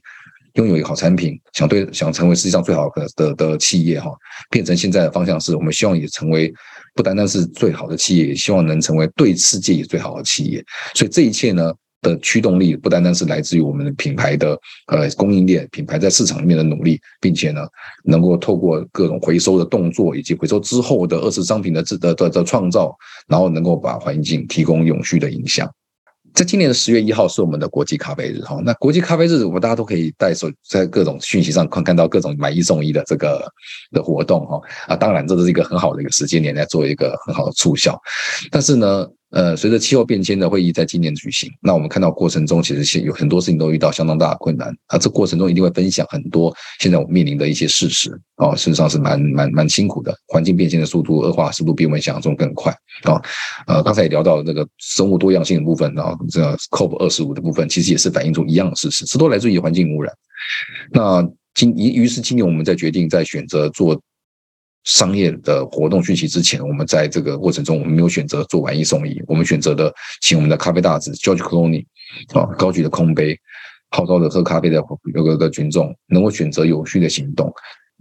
[0.54, 4.10] 拥有一个好产品，想对想成为世界上最好的的的企业哈，
[4.50, 6.52] 变成现在的方向是我们希望也成为
[6.94, 10.62] 不单单是最好的企业，也希望能成为对世界也最好的企业。
[10.94, 17.62] 所以这一切呢的驱动力不单单是来自于我们的品牌的呃供应链、品牌在市场里面的努力，并且呢
[18.04, 22.94] 能够透过各种回收的动作以及回收之后的二次商品的的的的创造，
[23.28, 25.66] 然后能够把环境提供永续的影响。
[26.38, 33.44] 在今年的十月一号是我们的国际咖啡日哈，那国际咖啡日我们大家都可以在手在各种讯息上看看到各种买一送一的这个
[33.90, 38.00] 的活动哈啊，当然这是一个很好的一个时间点来做一个很好的促销，
[38.52, 39.04] 但是呢。
[39.30, 44.96] 呃，随着气候变迁的会议在今年举行，那我们看到过程中其实现有很多事情都遇到相当大的困难啊。
[44.96, 50.16] 这过程中一定会分享很多现在我们面临的一些事实啊，事实上是蛮蛮蛮辛苦的。
[50.28, 53.20] 环境变迁的速度、恶化速度比我们想象中更快啊。
[53.66, 60.10] 呃，刚才也聊到那个生物多样性的部分啊，这 COP 二十五的部分其实也是反映出一样的事实，这都来自于环境污染。
[60.90, 61.22] 那
[61.54, 64.00] 今于于是今年我们在决定在选择做。
[64.84, 71.84] 商业的活动讯息之前，我们在这个过程中，我们没有选择做完一送一，我们选择的请我们的咖啡大子 George Clooney
[72.32, 73.38] 啊，高举的空杯，
[73.90, 74.82] 号召的喝咖啡的
[75.14, 77.52] 有个个群众能够选择有序的行动，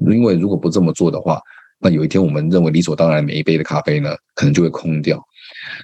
[0.09, 1.41] 因为如果不这么做的话，
[1.79, 5.21] 那有一天我们认为理所当然每一杯的咖啡呢，可能就会空掉。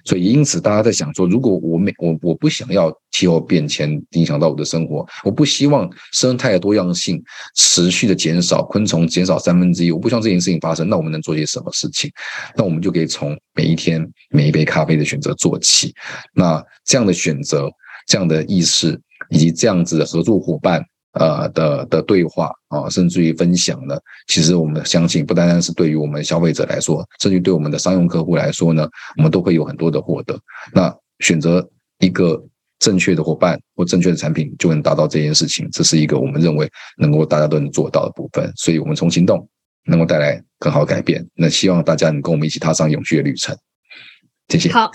[0.05, 7.21] 所以，因此，大家在想说，如果我每我我不想要气候变迁影响到我的生活，我不希望生态的多样性
[7.55, 12.11] 持续的减少，昆虫减少三分之一，我不希望这件事情发生，那我们能做些什么事情？
[12.55, 15.93] 那我们就可以从每一天每一杯咖啡的选择做起。
[16.33, 17.69] 那这样的选择，
[18.07, 18.99] 这样的意识，
[19.29, 20.83] 以及这样子的合作伙伴。
[21.13, 23.97] 呃的的对话啊，甚至于分享呢，
[24.27, 30.39] 其实我们相信，不单单是对于我们消费者来说，甚至对我们的商用客户来说呢，我们都会有很多的获得。
[30.73, 31.67] 那选择
[31.99, 32.43] 一个
[32.79, 35.69] 正确的伙伴或正确的产品，就能达到这件事情。
[35.71, 38.51] 这是一个我们认为能够大家都能做到的部分。
[38.55, 39.47] 所以，我们从行动
[39.85, 41.25] 能够带来更好改变。
[41.35, 43.55] 那希望大家能跟我们一起踏上永续的旅程。
[44.49, 44.69] 谢谢。
[44.71, 44.91] 好。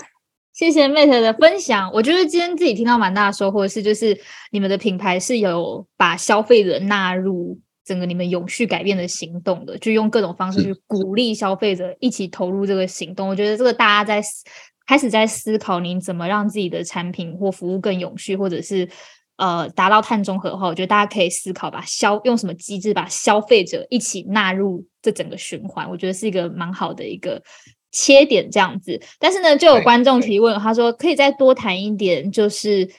[0.59, 4.19] 谢谢 Mate 的分享，我觉得今天自己听到蛮大的收获是，就是
[4.51, 13.29] 你们的品牌是有把消费者纳入整个你们永续改变的行动的，就用各种方式去鼓励消费者一起投入这个行动。
[13.29, 14.21] 我觉得这个大家在
[14.85, 18.85] 开始在思考，您怎么让自己的产品或服务更永续，或者是
[19.37, 27.41] 呃达到碳中和的话，我觉得大家可以思考把消用什么机制把消费者一起纳入这整个循环，我觉得是一个蛮好的一个。
[27.91, 32.89] 切点这样子，但是呢，就有观众提问，他说可以再多谈一点，就是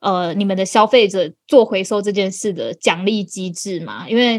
[0.00, 4.08] 呃，你们的消费者做回收这件事的奖励机制嘛？
[4.08, 4.38] 因为，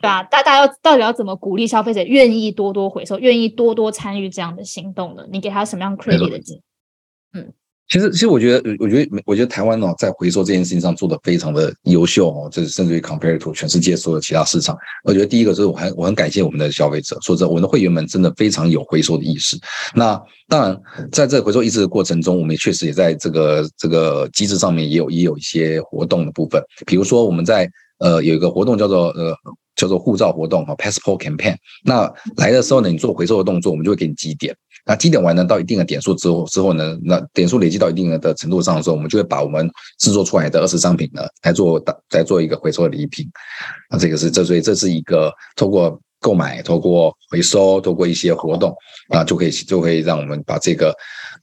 [0.00, 0.22] 对吧？
[0.22, 5.24] 大家要到底要怎么鼓励消费者愿意多多回收，愿意多多参与这样的行动呢？
[5.30, 6.38] 你给他什么样 credit 的？
[6.38, 6.62] 嗯。
[7.90, 14.78] 其实，其实我觉得，我觉得，我觉得台湾哦，在回收这件事情上做的非常的优秀哦，这甚至于 compare to 全世界所有其他市场。
[15.02, 19.58] 我觉得第一个就是我很我很感谢我们的消费者，说真，我们的会员们真的非常有回收的意识。
[19.92, 29.34] 那当然，在这回收意识的过程中，我们确实也在这个这个机制上面也有也有一些活动的部分，比如说我们在呃有一个活动叫做呃
[29.80, 31.56] 叫做护照活动哈 passport campaign。
[31.84, 34.54] 那来的时候呢，你做回收的动作，我们就会给你积点。
[34.84, 43.26] 那积点完呢，到一定的点数之后，之后呢，那点数累积到一定的程度上的时候，我们就会把我们制作出来的二次商品呢，来做再做一个回收的礼品。
[43.90, 48.74] 那，这个是这所以这是一个透过购买、透过回收、透过一些活动
[49.08, 50.94] 啊，就可以就可以让我们把这个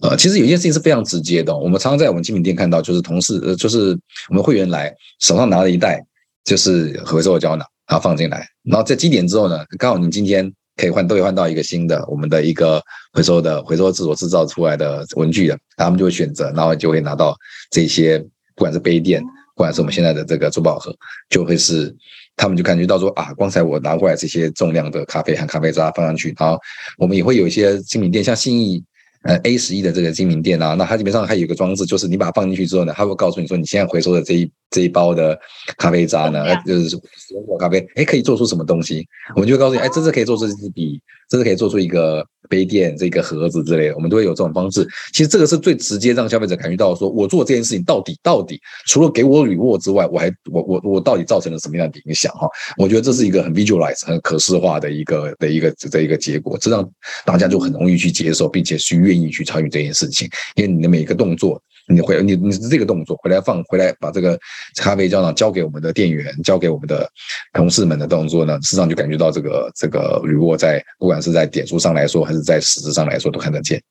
[0.02, 1.56] 呃，其实有一件事情是非常直接的。
[1.56, 3.98] 我们常常在我们精品店看到，就是同事呃，就是
[4.30, 6.04] 我们会员来手上拿了一袋
[6.44, 10.52] 就是回收的胶囊，然后放进来，然后在积点之后呢，刚好你今天。
[10.80, 12.80] 可以换，都可以换到一个新的，我们的一个
[13.12, 17.36] 回收的回收自所制造出来的文具的，他们就会选择，然后就会拿到
[17.72, 18.20] 这些，
[18.54, 20.96] 不管是杯垫，不管是我们现在的这个珠宝盒，
[21.32, 21.92] 就会是
[22.36, 26.60] 他们就感觉到说啊，刚才我拿过来这些重量的咖啡和咖啡渣放上去，然后
[27.00, 28.84] 我们也会有一些精品店，像信义
[29.24, 35.38] 呃 A 十一的这个精品店啊，那它基本上还有一个装置，就是你把它放进去之后呢，它会告诉你说你现在回收的这一这一包的
[35.78, 36.98] 咖啡渣呢，就是使
[37.34, 39.08] 用过咖啡，哎，可以做出什么东西？
[39.36, 44.88] 我们就会告诉你，哎，这是可以做出一支笔，这是可以做出一个杯垫、这个盒子之类的，我们都会有这种方式。
[45.14, 52.32] 其实这个是最直接让消费者感觉到，说我做这件事情到底到底除了给我礼物之外，我还我我我到底造成了什么样的影响？
[52.34, 56.88] 哈，我觉得这是一个很 visualize、很可视化的一个的一个的一个结果，这让
[57.26, 61.62] 大家就很容易去接受，并且去愿意去参与这件事情，因为你的每一个动作。
[61.90, 64.38] 你回你你是这个动作回来放回来把这个
[64.76, 67.10] 咖啡胶囊交给我们的店员，交给我们的
[67.54, 73.82] 同事们的动作呢，事实上就感觉到这个这个铝箔在不管是在点数上来说，还是在实质上来说都看得见。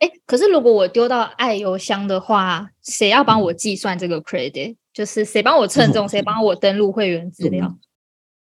[0.00, 4.74] 哎，可是如果我丢到爱邮箱的话，谁要帮我计算这个 credit？
[4.92, 7.72] 就是谁帮我称重，谁帮我登录会员资料？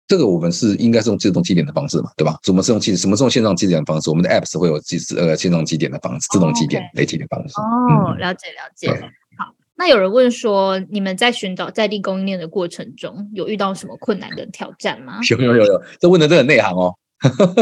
[0.08, 2.38] 这个我们是应该是用自动计点的方式嘛，对吧？
[2.48, 4.10] 我们是用计什么是用线上计点的方式？
[4.10, 7.54] 我们的 apps 会有计呃线上计点的方式，自动计点、累积的方式。
[7.60, 8.90] 哦，了解了解。
[9.38, 15.20] 好，那有人问说，你们在寻找在地供应链的过程中，有遇到什么困难跟挑战吗？
[15.30, 16.96] 有有有有，这问的真的内行哦，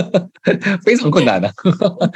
[0.85, 1.51] 非常困难的。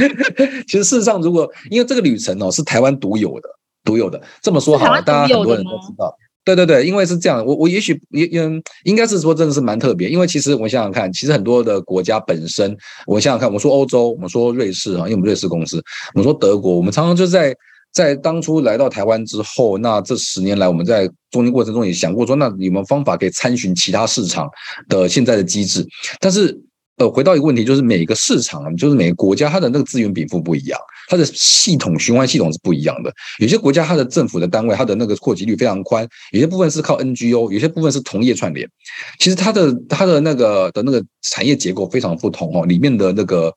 [0.67, 3.49] 其实事实上，如果因为这个旅程哦是台湾独有的，
[3.83, 6.15] 独有的这么说好了，大家很多人都知道。
[6.45, 8.49] 对对对，因为是这样，我我也许也也
[8.83, 12.75] 应该是说真的是蛮特别，因为其实我想想看，其实很多的国家本身，
[13.05, 15.77] 我想想看，我们说欧洲，我们说瑞士啊，因为我们瑞士公司，
[16.13, 17.55] 我们说德国，我们常常就是在
[17.91, 24.47] 在当初来到台湾之后，那这十年来我们在中间过程中也想过说，那有没有方法可以参询其他市场
[24.87, 25.85] 的现在的机制？
[26.19, 26.59] 但是。
[26.99, 33.11] 呃，回到一个问题，就是每个市场，就是每个国家，它的那个资源禀赋不一样，它的系统循环系统是不一样的。
[33.39, 38.69] 有些国家它的政府的单位，它的那个扩及率非常宽；有些部分是靠 NGO，有些部分是同业串联。
[39.17, 43.53] 其实它的它的那个的那个产业结构非常不同哦，里面的那个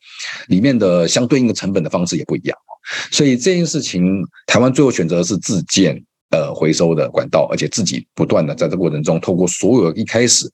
[0.46, 2.70] 里面的相对应的成本的方式也不一样哦。
[3.10, 6.00] 所以这件事情，台湾最后选择是自建
[6.30, 10.48] 呃回收的管道，而且自己不断的在这过程中，透过所有一开始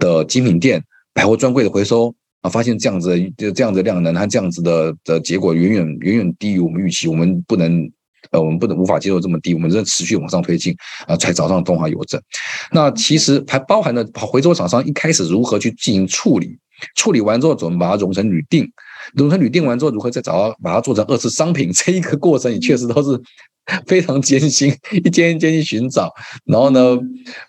[0.00, 0.82] 的精品店、
[1.14, 2.12] 百货专柜的回收。
[2.42, 7.88] 啊，发现这样子的这样子的量能，它这样子的的结果远远远远低于我们预期，我们不能，
[8.32, 10.74] 呃，我们不能无法接受这么低，我们在持续往上推进
[11.06, 12.20] 啊，才找上中华邮政。
[12.72, 16.58] 那其实还包含了回收厂商一开始如何去进行处理，
[16.96, 18.68] 处理完之后怎么把它融成铝锭，
[19.14, 23.20] 融成铝锭完之后如何再找到把它做成二次商品， 这一个过程也确实都是。
[23.86, 26.12] 非常艰辛，一间一间去寻找，
[26.44, 26.98] 然后呢，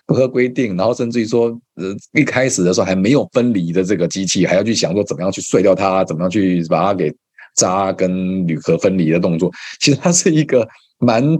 [0.06, 7.12] 不合规定，然后甚至于说，呃，一开始的时候还没有分离的这个机器，还要去想说怎么样去碎掉它，怎么样去把它给
[7.56, 9.50] 扎跟铝壳分离的动作，
[9.80, 11.36] 其实它是一个蛮。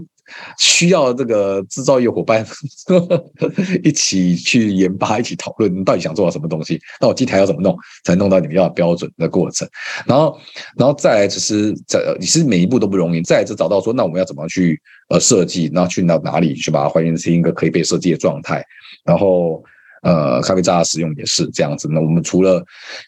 [0.57, 2.45] 需要这个制造业伙伴
[3.83, 6.79] 一起去研发，一起讨论，到底想做到什么东西？
[6.99, 9.67] 那我机台要怎么弄，才弄到你们要标准的过程？
[10.05, 10.39] 然后，
[10.77, 13.21] 然后再来，其实在你是每一步都不容易。
[13.21, 18.63] 再是找到说，那我们要怎么去呃设计，然后去到哪里去把它还原成一个可以被设计的状态？
[19.03, 19.63] 然后。
[20.05, 21.87] 呃，咖啡渣的使用也是这样子。
[21.91, 22.63] 那我们除了，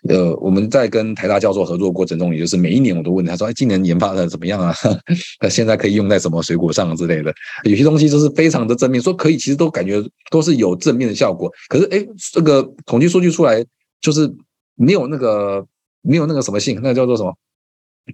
[0.10, 4.74] 呃，我们在跟台大教授合作过程中，也就是每一年我都问他说：“哎，今年研发的怎么样啊？
[5.40, 7.32] 那现在可以用在什么水果上之类的？
[7.66, 11.52] 有些东西就是非常的正面，说可以，其实都感觉都是有正面的效果。
[11.70, 13.64] 可是，哎，这个统计数据出来
[14.02, 14.28] 就是
[14.76, 15.64] 没有那个
[16.02, 17.32] 没有那个什么性，那个叫做什么？”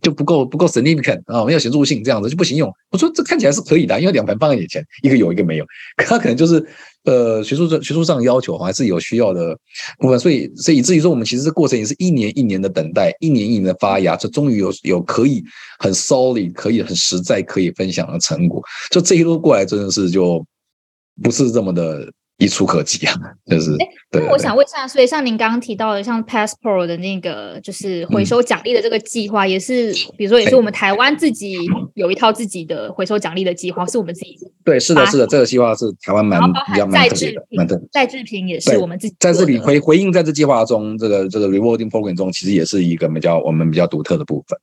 [0.02, 2.74] 就不够不够 significant 啊，没有显著性，这样子就不行用。
[2.92, 5.66] 我说这看起来是可以的，因为两盘放在眼前，一个有一个没有，
[5.98, 6.66] 可他可能就是
[7.04, 9.58] 呃学术上学术上要求还是有需要的
[10.00, 15.44] 部分，所以所以以至于说我们其实这过程也是一年一年的等待，一年一年的发芽，这终于有有可以
[15.80, 18.62] 很 solid 可以很实在可以分享的成果。
[18.90, 20.46] 就这一路过来真的是就
[21.22, 22.12] 不是这么的。
[22.38, 23.14] 一触可及啊，
[23.46, 23.72] 就是。
[24.12, 31.58] 那我想问一下，所以像您刚刚提到的，像 Passport 的那个，就是回收奖励的这个计划，也是，比如说，也是我们台湾自己
[31.96, 34.38] 有一套自己的回收奖励的计划，是我们自己。
[34.64, 37.88] 对，是的，是的，这个计划是台湾蛮比较蛮特别的，蛮特别。
[37.92, 44.60] 在制品也是我们自己在这里回回应在这计划中，这个这个 Rewarding Program 中，其实也是一个比较我们比较独特的部分。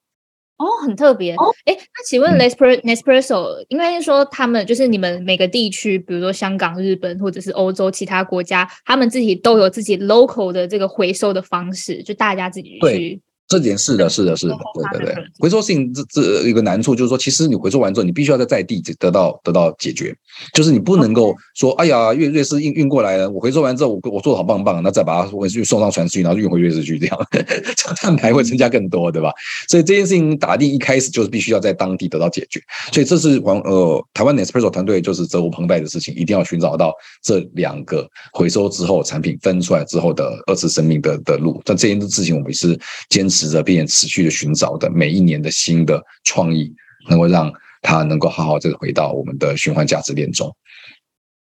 [0.61, 1.51] 哦，很特别哦。
[1.65, 13.21] 哎，那请问 Nespresso，应该是说他们就是你们每个地区，比如说香港、日本或者是欧洲其他国家，他们自己都有自己 local 的这个回收的方式，就大家自己去。
[13.51, 15.25] 这点是的，是的，是的，对对对。
[15.41, 20.15] 回收性这这一个难处就是说，其实你回收完之后，你必须要在在地得到得到解决，
[20.55, 27.19] 就是你不能够说，哎呀，瑞瑞士运运过来了，我回收完之后，我我做的好棒棒，那再把它回去送上船去，然后运回瑞士去，这样
[27.77, 29.33] 这碳排会增加更多，对吧？
[29.69, 41.61] 所以这件事情打定一开始就是必须要在当地得到解决，所以这是王呃台湾 Nespresso 团队就是责无旁贷的事情，一定要寻找到这两个回收之后产品分出来之后的二次生命的的路。
[41.65, 43.40] 但这件事情我们是坚持。
[43.41, 46.75] 持着并且持续的寻找的每一年的新的创意，
[47.09, 47.51] 能够让
[47.81, 50.55] 它能够好好这个回到我们的循环价值链中。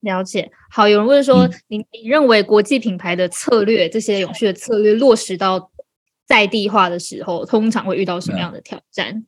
[0.01, 0.51] 了解。
[0.69, 5.71] 好，有人问说，嗯你你认为国际品牌的策略，这些永续的策略落实到
[6.27, 9.25] 在地化的时候，通常会遇到什么样的挑战？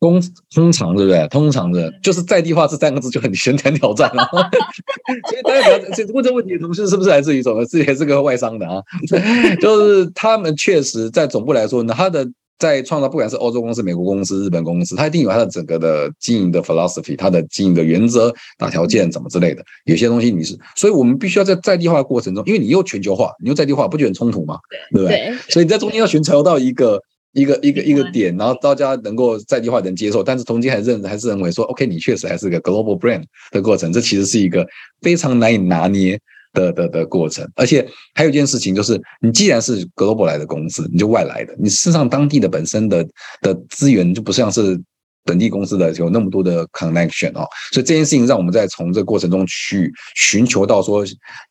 [0.00, 0.22] 通
[0.54, 1.26] 通常对不对？
[1.28, 4.28] 通常的，就是在地化这三个字就很很很挑战了。
[5.30, 7.64] 所以大家了解问这个问题的同事是不是来自于什么？
[7.64, 8.82] 自己也是个外商的啊？
[9.60, 12.26] 就是他们确实在总部来说呢，他的
[12.58, 19.64] 在创造，不管是欧洲公司、美国公司、日本公司，他一定有他的整个的经营的 philosophy，他的经营的原则、大条件怎么之类的。
[19.84, 24.58] 有些东西你是，所以我们必须要在在地化的过程中，因为你又全球化，你又在地化，不觉得很冲突吗？
[24.92, 25.16] 对不对？
[25.16, 27.00] 对，所以你在中间要寻求到一个
[27.34, 34.66] 一个一个一个点，然后大家能够在地化能接受，但是中间还认还是认为说，OK，你确实还是个 global brand 的过程，这其实是一个
[35.02, 36.18] 非常难以拿捏
[36.52, 37.46] 的的的过程。
[37.56, 43.06] 而且还有一件事情就是，你既然是 global 来的公司，你就外来的，你事实上当地的本身的
[43.42, 44.80] 的资源就不像是。
[45.24, 51.04] 本地公司的有那么多的 connection 哦，所以这件事情让我们在从这个过程中去寻求到说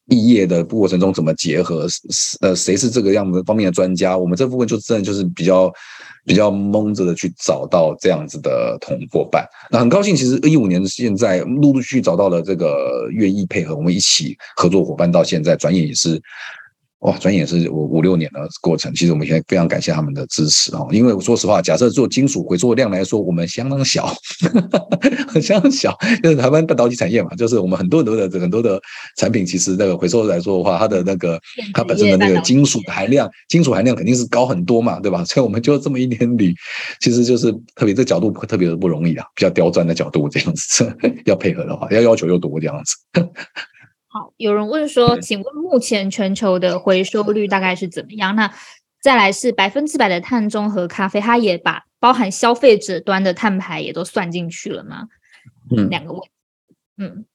[0.08, 1.88] 异业的过程中怎么结合，
[2.42, 5.72] 呃，谁是这个样子方面的专家，我们这部分就真的就是比较
[6.26, 9.46] 比较蒙着的去找到这样子的同伙伴。
[9.72, 16.22] 那很高兴，其实一五年的现在陆陆续续找到了这个愿意配合我们一起合作伙伴，到现在转眼也是。
[17.04, 20.88] 哇，转眼是五五六年的过程，其实我们现在非常感谢他们的支持哦。
[20.92, 24.14] 因为说实话，假设做金属回收量来说，我们相当小，
[25.42, 28.82] 相当小，就是台湾半导体产业嘛，就是我们很多很多的很多的
[29.18, 31.38] 产品，其实那个回收来说的话，它的那个
[31.74, 35.24] 它本身的那个金属含量，金属含量肯定是高很多嘛，对吧？
[35.28, 36.54] 所以我们就这么一点铝，
[37.02, 40.96] 其实就是特别这角度特别的不容易啊，比较刁钻的角度这样子，
[41.26, 42.96] 要配合的话，要要求又多这样子。
[44.14, 48.36] 好，有人问说，请问目前全球的回收率大概是怎么样？
[48.36, 48.54] 那
[49.02, 55.08] 再来是百分之百的碳中和咖啡，它也把包含消费者端的碳排也都算进去了吗？
[55.76, 56.22] 嗯，两个问，
[57.00, 57.26] 嗯，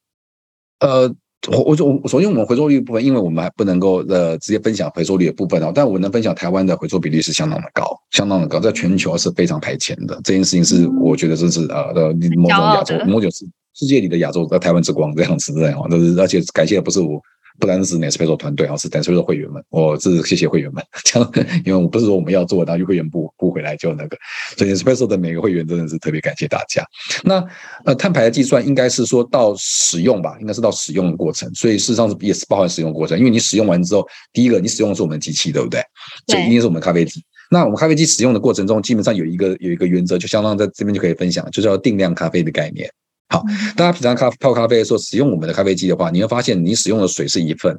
[0.79, 1.13] 呃，
[1.51, 10.15] 我我就我首先我们回收率部分，因为我们还不能够呃直接分享回收率的部分哦，但我能分享台湾的回收比例是相当的高，相当的高，在全球是非常排前的。
[10.23, 13.45] 这件事情是我觉得这是呃的某种亚洲某种是。
[13.79, 17.21] 世界里的亚洲在台湾之光这样子这样，就 是而且感谢的不是我，
[17.61, 21.33] 不单是 Nespresso 团队啊，是 Nespresso 会员们，我是谢谢会员们， 这样，
[21.65, 24.17] 因为我不是说我们要做，然后会员不不回来就那个，
[24.57, 26.85] 所以 Nespresso 的每个会员真的是特别感谢大家。
[27.23, 27.45] 那
[27.85, 35.81] 呃碳排的计算应该是说到使用吧，应该是到使用的过程，所以事实上是也是包含使用过程，因为你使用完之后，第一个你使用的是我们的机器，对不对？
[36.27, 37.23] 这一定是我们咖啡机。
[37.51, 42.89] 那我们咖啡机使用的过程中，基本上有一个有一个原则，就相当在这边就可以分享，就叫定量咖啡的概念。
[43.31, 43.45] 好，
[43.77, 47.79] 大家平常咖泡咖啡的时候，使用我们的咖啡机的话，你会发现你使用的水是一份，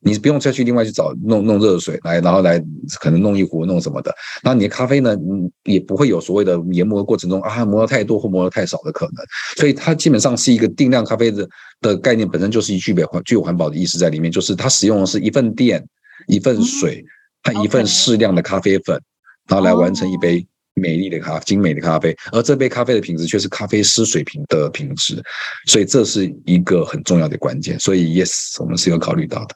[0.00, 2.62] 你不用再去另外去找弄弄热水来，然后来
[3.00, 4.14] 可能弄一壶弄什么的。
[4.42, 5.16] 然后你的咖啡呢，
[5.64, 9.24] 也不会有所谓的研磨的过程中啊磨的太多或磨的太少的可能。
[9.56, 11.48] 所以它基本上是一个定量咖啡的
[11.80, 15.82] 的概念，本身就是一具备环具有环保的意识在里面，就是它使用的是一份电、
[16.26, 17.02] 一份水
[17.42, 19.00] 和一份适量的咖啡粉，
[19.48, 20.46] 然后来完成一杯。
[20.80, 25.22] 美丽的咖，精美的咖啡，而这杯咖啡的品质却是咖啡师水平的品质，
[25.66, 27.78] 所以这是一个很重要的关键。
[27.78, 29.54] 所以，yes，我们是有考虑到的。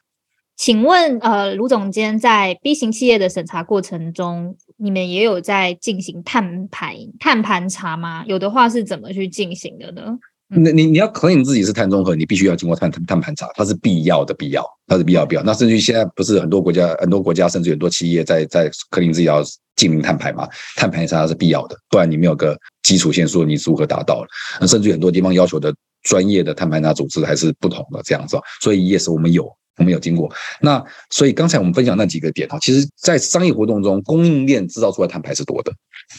[0.56, 8.24] 请问，呃，卢总监在 B 型企业的审查过程中，你们也有在进行碳排碳盘查吗？
[8.26, 10.18] 有的话是怎么去进行的呢？
[10.54, 15.42] 那你你要可以你自己是碳中和，你必须要经过碳碳碳盘查，它是必要的必要，它是必要必要。
[15.42, 19.42] 那甚至于现在不是很多国家很多国家甚至很多企业在在克林自己要
[19.76, 20.46] 进行碳排嘛？
[20.76, 24.28] 碳排查是必要的，不然你没有个基础线说你如何达到了。
[24.60, 28.36] 那甚至于很多地方要求的专业的碳盘查组织还是不同的这样子。
[28.60, 29.50] 所以 yes，我们有。
[29.78, 35.72] 我们有经过，那所以刚才我们分享那几个点哈，其实在商业活动中，供应链制造出来碳排是多的，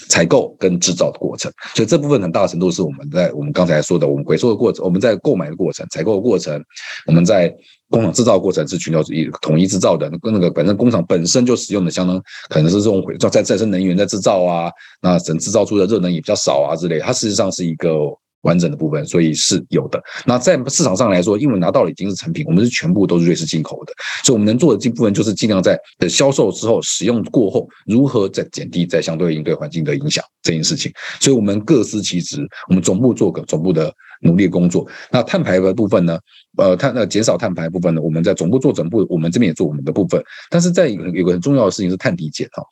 [0.09, 6.59] 采购跟制造的过程，所以这部分很大程度是我们在我们刚才说的，我们回收的过程，我们在购买的过程、采购的过程，
[7.05, 7.53] 我们在
[7.91, 17.89] 工厂制造过程是全球一统一制造的，跟那个本身工厂本身就使用的相当可能是这种回在再生能源在制造啊，那整制造出的热能也比较少啊之类，它事实上是一个。
[18.43, 20.01] 完整的部分，所以是有的。
[20.25, 30.91] 那在市场上来说，因为拿到了已经是成品，我们是全部都是瑞士进口的，所以我们能做的这部分就是尽量在的销售之后、使用过后，如何再减低在相对应对环境的影响这件事情。
[31.19, 34.87] 所以我们各司其职，我们总部做个总部的努力工作。
[35.11, 36.17] 那碳排的部分呢？
[36.55, 38.01] 呃，碳那减少碳排部分呢？
[38.01, 40.23] 我们在总部做总部，我们这边也做我们的部分。
[40.51, 42.63] 但是在有有个很重要的事情是碳抵减哈，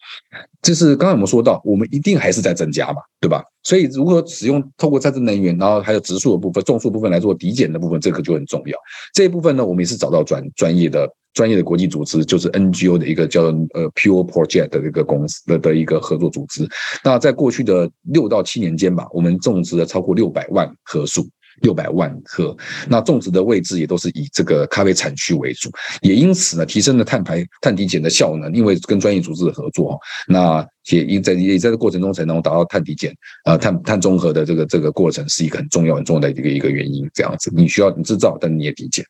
[0.61, 3.43] 就是刚才我们说到，我们一定还是在增加嘛，对吧？
[3.63, 8.77] 所以如何使用透过再生能源，然后还有植树的部分、种树部分来做抵减的部分，这个就很重要。
[9.15, 16.69] 这一部分呢，我们也是找到专专业的、专业的国际组织，就是 NGO 的一个叫呃 Pure Project 的一个公司的的一个合作组织。
[17.03, 21.27] 那在过去的六到七年间吧，我们种植了超过六百万棵树。
[21.61, 22.55] 六百万克。
[22.87, 25.69] 那种植的位置也都是以这个咖啡产区为主，
[26.01, 28.53] 也因此呢，提升了碳排碳抵减的效能。
[28.53, 37.09] 因为跟专业组织的合作，那也因在也在这过程中才能达到碳抵减，呃，碳碳中和的这个这个过程是一个很重要很重要的一个一个原因。
[37.13, 39.05] 这样子，你需要你制造，但你也抵减。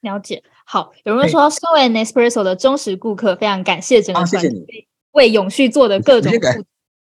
[0.00, 0.42] 了解。
[0.66, 6.32] 好，有人说，身为 Nespresso 的忠实顾客，非常感谢整个团队为永续做的各种。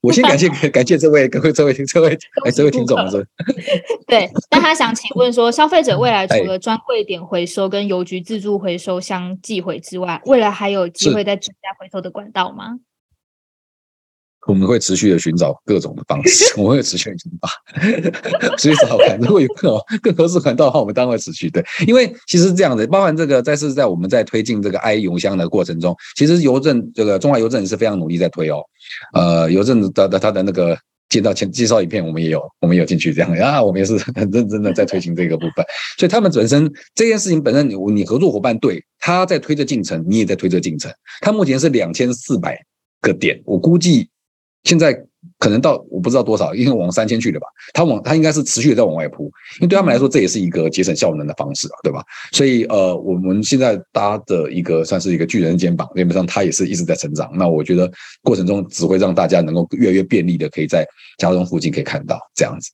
[0.01, 2.97] 我先 感谢 感谢这位各位这位这位 哎这位听众
[4.07, 12.79] 对，那他想请问说，消费者未来除了专柜点回收跟邮局自助回收箱寄回之外，未来还有机会再增加回收的管道吗？
[14.49, 21.63] 我们会持续的寻找各种的方式，我们会持续的寻找， 所以找看如果有更好更合适管道的话，我们当然会持续对。
[21.87, 28.63] 因为其实这样的，包含这个在是在我们在推进这个 i 邮箱的过程中，其实邮政这个中华邮政也是非常努力在推哦。
[29.13, 30.75] 呃，邮政的的他的那个
[31.11, 35.63] 介绍前介绍影片，我们也有我们有进去这样 啊，我们也是很认真的在推行这个部分。
[35.99, 40.91] 所以他们本身这件事情本身，你你合作伙伴对他在推着进程，你也在推着进程。
[41.21, 42.59] 他目前是两千四百
[43.03, 44.09] 个点，我估计。
[44.65, 44.93] 现在
[45.39, 47.47] 可能到我不知道多少，因为往三千去了吧？
[47.73, 49.25] 它往它应该是持续的在往外扑，
[49.61, 52.03] 因为对他们来说这也是一个节省效能的方式啊，对吧？
[52.33, 57.31] 所以呃，我们现在搭的一个算是一个巨人肩膀，基本上它也是一直在成长。
[57.35, 57.91] 那我觉得
[58.23, 60.87] 过程中只会让大家能够越来越便利的，可以在
[61.19, 62.71] 家中附近可以看到这样子。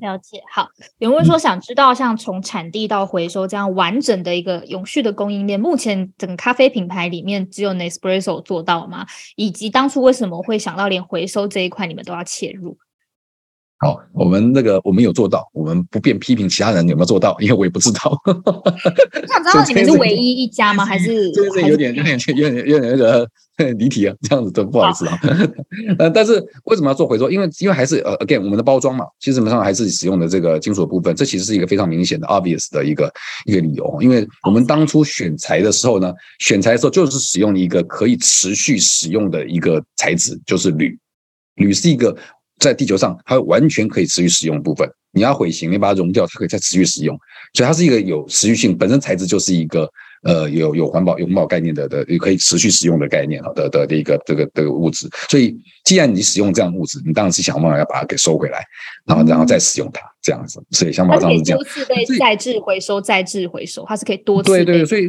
[0.00, 0.68] 了解好，
[0.98, 9.06] 有人说想知道像从产地到回收这样完整的一个永续的供应链，目前整个咖啡品牌里面只有 Nespresso 做到吗？
[9.36, 12.76] 以及当初为什么会想到连回收这一块你们都要切入？
[13.82, 18.14] 好，我们那个我们有做到，我们不便批评其他人有没有做到，因为我也不知道。
[19.26, 20.84] 想知道 你们是唯一一家吗？
[20.84, 21.30] 还是？
[21.32, 23.26] 这是有点有点有点有点那个
[23.78, 25.18] 离题啊，这样子都不好意思啊。
[25.98, 27.30] 呃，但是为什么要做回收？
[27.30, 33.10] 因为因为还是呃，again，我们的包装嘛，其实基本上还是使用的这个金属部分，这其实是一个非常明显的 obvious 的一个
[33.46, 33.96] 一个理由。
[34.02, 40.94] 因为我们当初选材的时候呢，选材的时候就是使用一个可以持续使用的一个材质，就是铝。
[41.54, 42.14] 铝是一个。
[42.60, 44.88] 在地球上，它完全可以持续使用的部分。
[45.12, 47.18] 你要毁形，你把它熔掉，它可以再持续使用。
[47.54, 49.90] 所以它是一个有持续性，本身材质就是一个
[50.22, 55.08] 呃有有环保有环保概念的的，也可以持续使用的概念的的的一个这个这个物质。
[55.28, 58.64] 所以既然你使用这样物质，你当然是想办法要把它给收回来，
[59.04, 60.62] 然后然后再使用它这样子。
[60.70, 61.58] 所以想法上是这样。
[61.58, 64.52] 多次被再制回收，再制回收，它是可以多次。
[64.52, 65.08] 对对，所以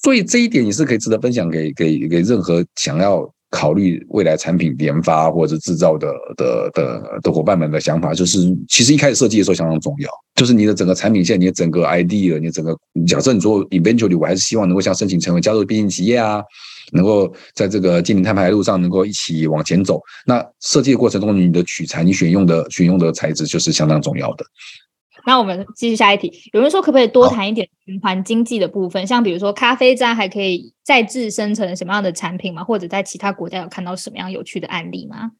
[0.00, 3.30] 所以这一点也是可以值得分享给给给任何想要。
[3.54, 8.38] 考虑未来产品研发或者制造的的的的伙伴们的想法，就是
[8.68, 12.76] 其实一开始设计的时候相当重要，就是你的整个产品线，你的整个 idea，你整个
[13.06, 16.42] 假设你说 eventually，我还是希望能够像申请成为加入边境企业啊，
[16.92, 20.00] 能够在这个经营碳排路上能够一起往前走。
[20.26, 24.44] 那设计的过程中，你的取材，你选用的选用的材质就是相当重要的。
[25.26, 26.32] 那我们继续下一题。
[26.52, 29.06] 有人说，可不可以多谈一点循环经济的部分？
[29.06, 32.62] 像比如说，咖啡渣还可以再制生成什么样的产品吗？
[32.62, 35.30] 或者在其他国家有看到什么样有趣的案例吗？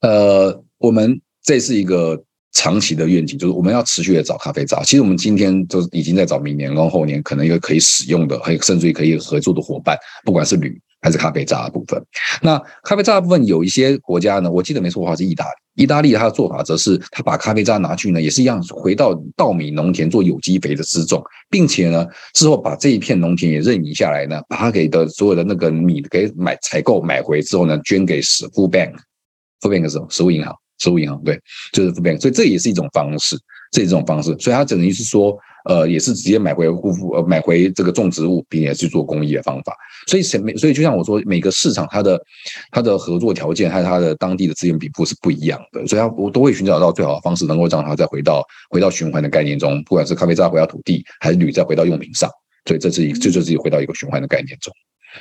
[0.00, 4.82] 呃，我们这是一个长期的愿景，就是我们要持续的找咖啡渣。
[4.82, 10.80] 其实我们今天都已经在找明年跟后年可能一个可以使用的，还有甚至于可以合作的伙伴，不管是铝。
[11.00, 12.02] 还是咖啡渣的部分。
[12.42, 15.50] 那咖啡渣的部分，有一些国家呢，我记得没错的话是意大利。
[15.76, 30.06] 意大利它的做法则是，他把咖啡渣拿去呢，也是一样回到稻米农田做有机肥的施种，并且呢，之后把这一片农田也认领下来呢，把它给的所有的那个米给买采购买回之后呢，捐给食 food bank，food bank 是什么？
[30.10, 31.40] 食物银行，食物银行对，
[31.72, 32.20] 就是 food bank。
[32.20, 33.38] 所以这也是一种方式，
[33.70, 34.36] 这一种方式。
[34.38, 35.36] 所以它等于是说。
[35.66, 39.76] 呃，也是直接买回护肤，呃，买回这个种植物，并且去做公益的方法。
[40.06, 42.18] 所以，每所以就像我说，每个市场它的
[42.70, 45.86] 它的合作条件，还有它的当地的资源比例是不一样的。
[45.86, 52.30] 所以，它我都会寻找到最好的方式，能够让它再回到回到循环的概念中，不管是咖啡渣回到土地，还是铝再回到用品上。
[52.64, 54.72] 所以，这是一这就是回到一个循环的概念中。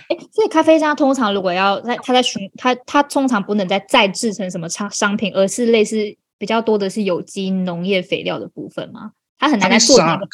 [0.07, 5.97] 哎，所以咖啡渣通常如果要在它在循它它通常不能再再制成什么商商品，而是类似
[6.39, 9.11] 比较多的是有机农业肥料的部分嘛？
[9.37, 10.25] 它很难在做那个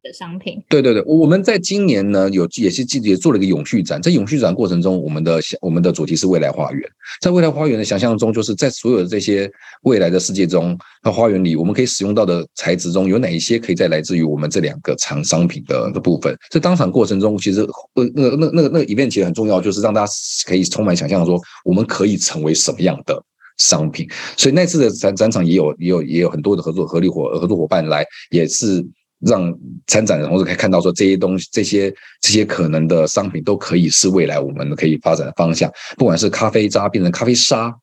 [0.00, 0.62] 的商品。
[0.68, 6.88] 对对对，我们在今年呢有也是季也做了一个永续展，在永续展过程中，我们的我们的主题是未来花园。
[7.20, 9.50] 在未来花园的想象中，就是在所有的这些
[9.82, 16.36] 未来的世界中，那花园里我们可以使用到的材质中有哪一些可以再来自于我们这两个厂商品的的部分？
[16.48, 17.62] 在当场过程中，其实
[17.94, 20.12] 呃那那那个那个一面其实很重要，就是让大家
[20.46, 23.20] 可以充满想象，说我们可以成为什么样的。
[23.58, 28.84] 商品，所以那次的展展场也有也有也有很多的合作合力伙合作伙伴来，也是
[29.20, 37.74] 让参展的同时可以看到说这些东西这些这些可能的商品都可以是未来我们可以发展的方向，不管是咖啡渣变成咖啡沙，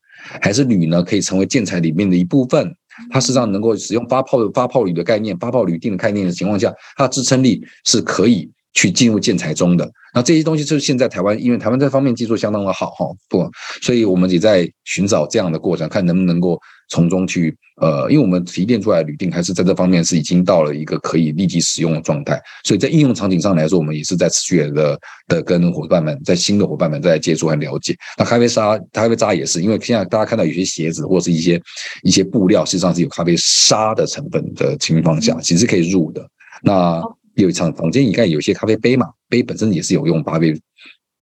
[0.42, 2.76] 还是铝呢可以成为建材里面的一部分，
[3.10, 9.90] 它实际上能够使用发泡的发泡铝的概念、发泡铝锭的概念的情况下，它的支撑力是可以去进入建材中的。
[10.14, 13.50] 那这些东西就是现在台湾，因为台湾这方面技术相当的好哈，不，
[13.82, 16.60] 所以我们也在寻找这样的过程，看能不能够
[16.90, 25.00] 从中去呃，因为我们提炼出来的铝锭还是在这方面是已经到了一个可以立即使用的状态，所以在应用场景上来说，我们也是在持续的
[25.30, 27.96] 的跟伙伴们在新的伙伴们在接触和了解。
[28.18, 31.62] 那咖啡沙咖啡渣也是，因为现在大家看到有些鞋子或者是一些
[32.04, 36.22] 一些布料，实际上是有咖啡沙的成分的情况下，其实可以入的。
[36.64, 37.02] 那
[37.42, 40.52] 有一场房间你看有些咖啡杯嘛，杯本身也是有用咖啡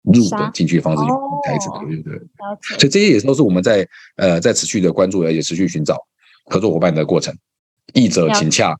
[0.03, 2.19] 入的进去的方式用台子的，对不对？
[2.79, 3.87] 所以这些也都是我们在
[4.17, 5.97] 呃在持续的关注，而且持续寻找
[6.47, 7.35] 合作伙伴的过程。
[7.95, 8.77] 译者请洽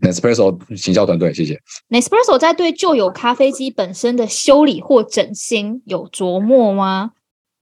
[0.00, 1.60] Nespresso 行销团队，谢谢。
[1.88, 7.12] Nespresso 在对旧有咖啡机本身的修理或整新有琢磨吗？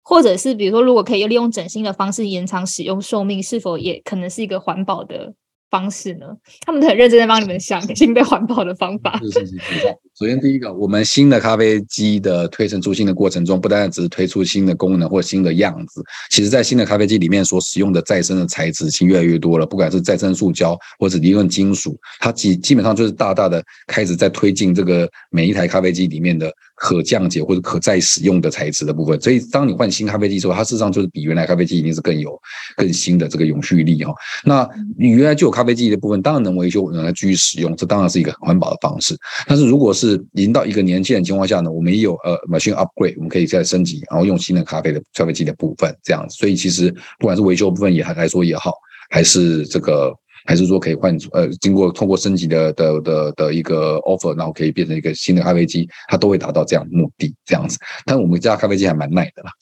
[0.02, 5.34] 或者是比如说，如果可以利用整新的方式延长使用寿命，是否也可能是一个环保的？
[5.70, 6.26] 方式呢？
[6.66, 9.20] 他们很认真在帮你们想新的环保的方法。
[10.18, 19.64] 首先第一个，我们新的咖啡机的推陈出新的过程中，不单单只是推出新的功能或新的样子，其实在新的咖啡机里面所使用的再生的材质已经越来越多了。
[19.64, 26.52] 不管是再生塑胶或者离论金属，它基基本上就是大大的开始在推进这个每一台咖啡机里面的。
[26.80, 32.40] 可降解或者可再使用的材质的部分，所以当你换新咖啡机之后，它事实上就是比原来咖啡机一定是更有
[32.74, 34.14] 更新的这个永续力哈。
[34.46, 34.66] 那
[34.98, 39.14] 你原来就有咖啡机的部分，当然能维修，能来继续使用，这当然是一个很环保的方式。
[39.46, 46.34] 但是如果是已经到一个年纪的情况下呢，我们也有呃 machine upgrade，我们可以再升级，然后用新的咖啡的咖啡机的部分这样子。
[46.38, 48.72] 所以其实不管是维修部分也还来说也好，
[49.10, 50.16] 还是这个。
[50.46, 57.78] 还是说可以换呃，经过通过升级的的的的一个 offer，然后可以变成一个新的咖啡机，它都会达到这样的目的，这样子。
[58.04, 59.52] 但我们家咖啡机还蛮耐的啦。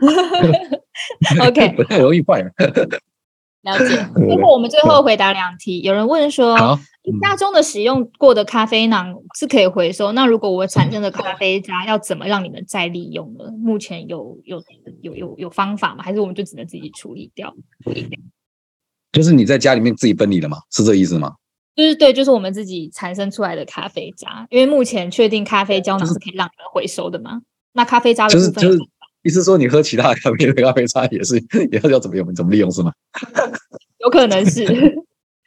[1.48, 2.42] OK，不太容易坏。
[3.62, 4.06] 了解。
[4.14, 6.56] 最后我们最后回答两题，有人问说，
[7.22, 13.44] 家中的使用过的咖啡囊是可以回收，那如果我产生的咖啡渣要怎么让你们再利用呢？
[13.56, 14.60] 目前有有
[15.00, 16.02] 有有有方法吗？
[16.02, 17.54] 还是我们就只能自己处理掉？
[19.12, 20.58] 就是你在家里面自己分离的吗？
[20.70, 21.34] 是这意思吗？
[21.76, 27.40] 就是对，就是我们自己产生出来的咖啡渣，因为目前确定咖啡胶囊是可以让人回收的嘛？
[27.72, 28.78] 那咖啡渣的部分，就是
[29.22, 31.38] 意思说你喝其他的咖啡的咖啡渣也是
[31.70, 32.34] 也要要怎么用？
[32.34, 32.92] 怎么利用是吗？
[34.00, 34.64] 有可能是。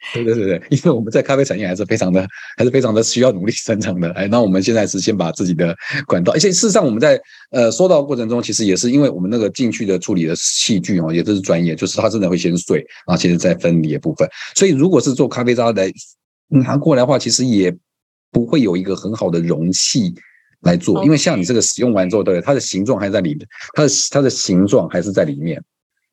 [0.14, 2.26] 对对对对，因为我们在咖啡产业还是非常的，
[2.56, 4.10] 还是非常的需要努力生长的。
[4.12, 5.76] 哎，那我们现在是先把自己的
[6.06, 14.28] 管道，而且事实上我们在呃收到过程中，其实也是因为我们那个进去的处理的器具哦，也都是专业，就是它真的会先碎，然后其实再分离的部分。
[14.54, 15.90] 所以如果是做咖啡渣来
[16.48, 17.76] 拿过来的话，其实也
[18.30, 20.14] 不会有一个很好的容器
[20.60, 25.60] 来做，因为像你这个使用完之后，对它的形状还在里面，它的它的形状还是在里面。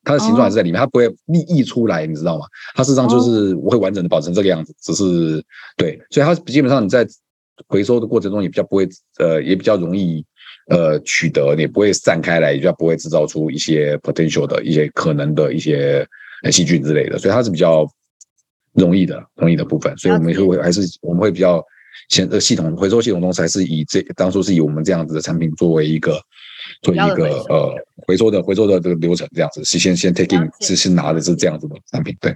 [0.04, 2.44] 它的形状还是在里面，它不会溢溢出来，你知道吗？
[2.74, 5.42] 它事实上就是我会完整的保存这个样子，只是
[5.76, 7.06] 对，所以它基本上你在
[7.68, 8.88] 回收的过程中也比较不会，
[9.18, 10.24] 呃，也比较容易
[10.68, 16.06] 呃取得，也不会散开来，也就不会制造出一些 potential 的一些可能的一些
[16.50, 17.88] 细菌之类的，所以它是比较
[18.74, 21.64] 容易的容易的部分，所以我们会还是我们会比较
[22.10, 26.20] 先呃系统回收系统中还是以这当初是以我们这样子的产品作为一个。
[26.84, 27.74] 做一个呃
[28.06, 32.32] 回收的回收的这个流程，这样子是先先 taking 是是拿的是这样子的产品，对。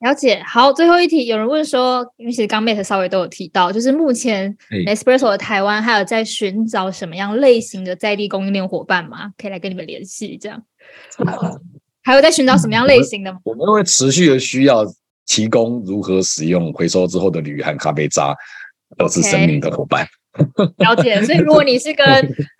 [0.00, 0.42] 了解。
[0.46, 4.54] 好，最后一题，有人问说，因为其实刚 Mate 稍微都有提到，就是目前
[4.86, 9.32] Espresso 的台湾还有在寻找什么样类型的在地供应链伙伴吗？
[9.38, 10.62] 可以来跟你们联系，这样。
[12.02, 13.38] 还有在寻找什么样类型的吗？
[13.44, 14.84] 我们会持续的需要
[15.26, 18.36] 提供如何使用回收之后的铝和咖啡渣，
[18.98, 20.06] 而是生命的伙伴。
[20.78, 22.06] 了解，所以如果你是跟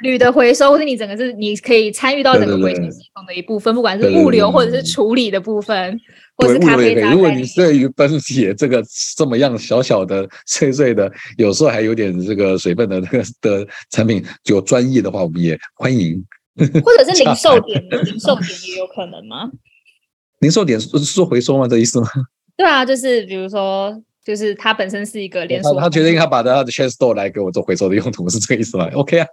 [0.02, 5.98] 铝的回收，或者你整个是你可以参与到整个回收系统的一部分，不管是物流或者是处理的部分，
[6.36, 7.12] 或是咖啡渣。
[7.12, 8.82] 如果你对于分解这个
[9.16, 16.24] 这么样小小的碎碎的，有时候还有点这个水分的那个的产品有专业的话，我们也欢迎。
[16.56, 19.50] 或者是零售点，零售点也有可能吗？
[20.40, 21.68] 零售点是做回收吗？
[21.68, 22.08] 这意思吗？
[22.56, 24.02] 对啊，就是比如说。
[24.26, 29.26] 就是它本身是一个连锁，他决定他把他的 chain store 来给我做回收的用途，是这个意思吗？OK 啊，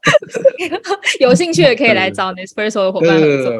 [1.20, 3.52] 有兴趣也可以来找 Nespresso 的伙伴合作。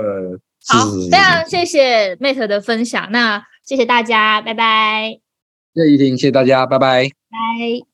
[0.68, 5.18] 好，非常谢谢 Mate 的分享，那谢谢大家，拜拜。
[5.74, 7.10] 谢谢依婷，谢谢大家，拜拜。
[7.10, 7.93] 拜。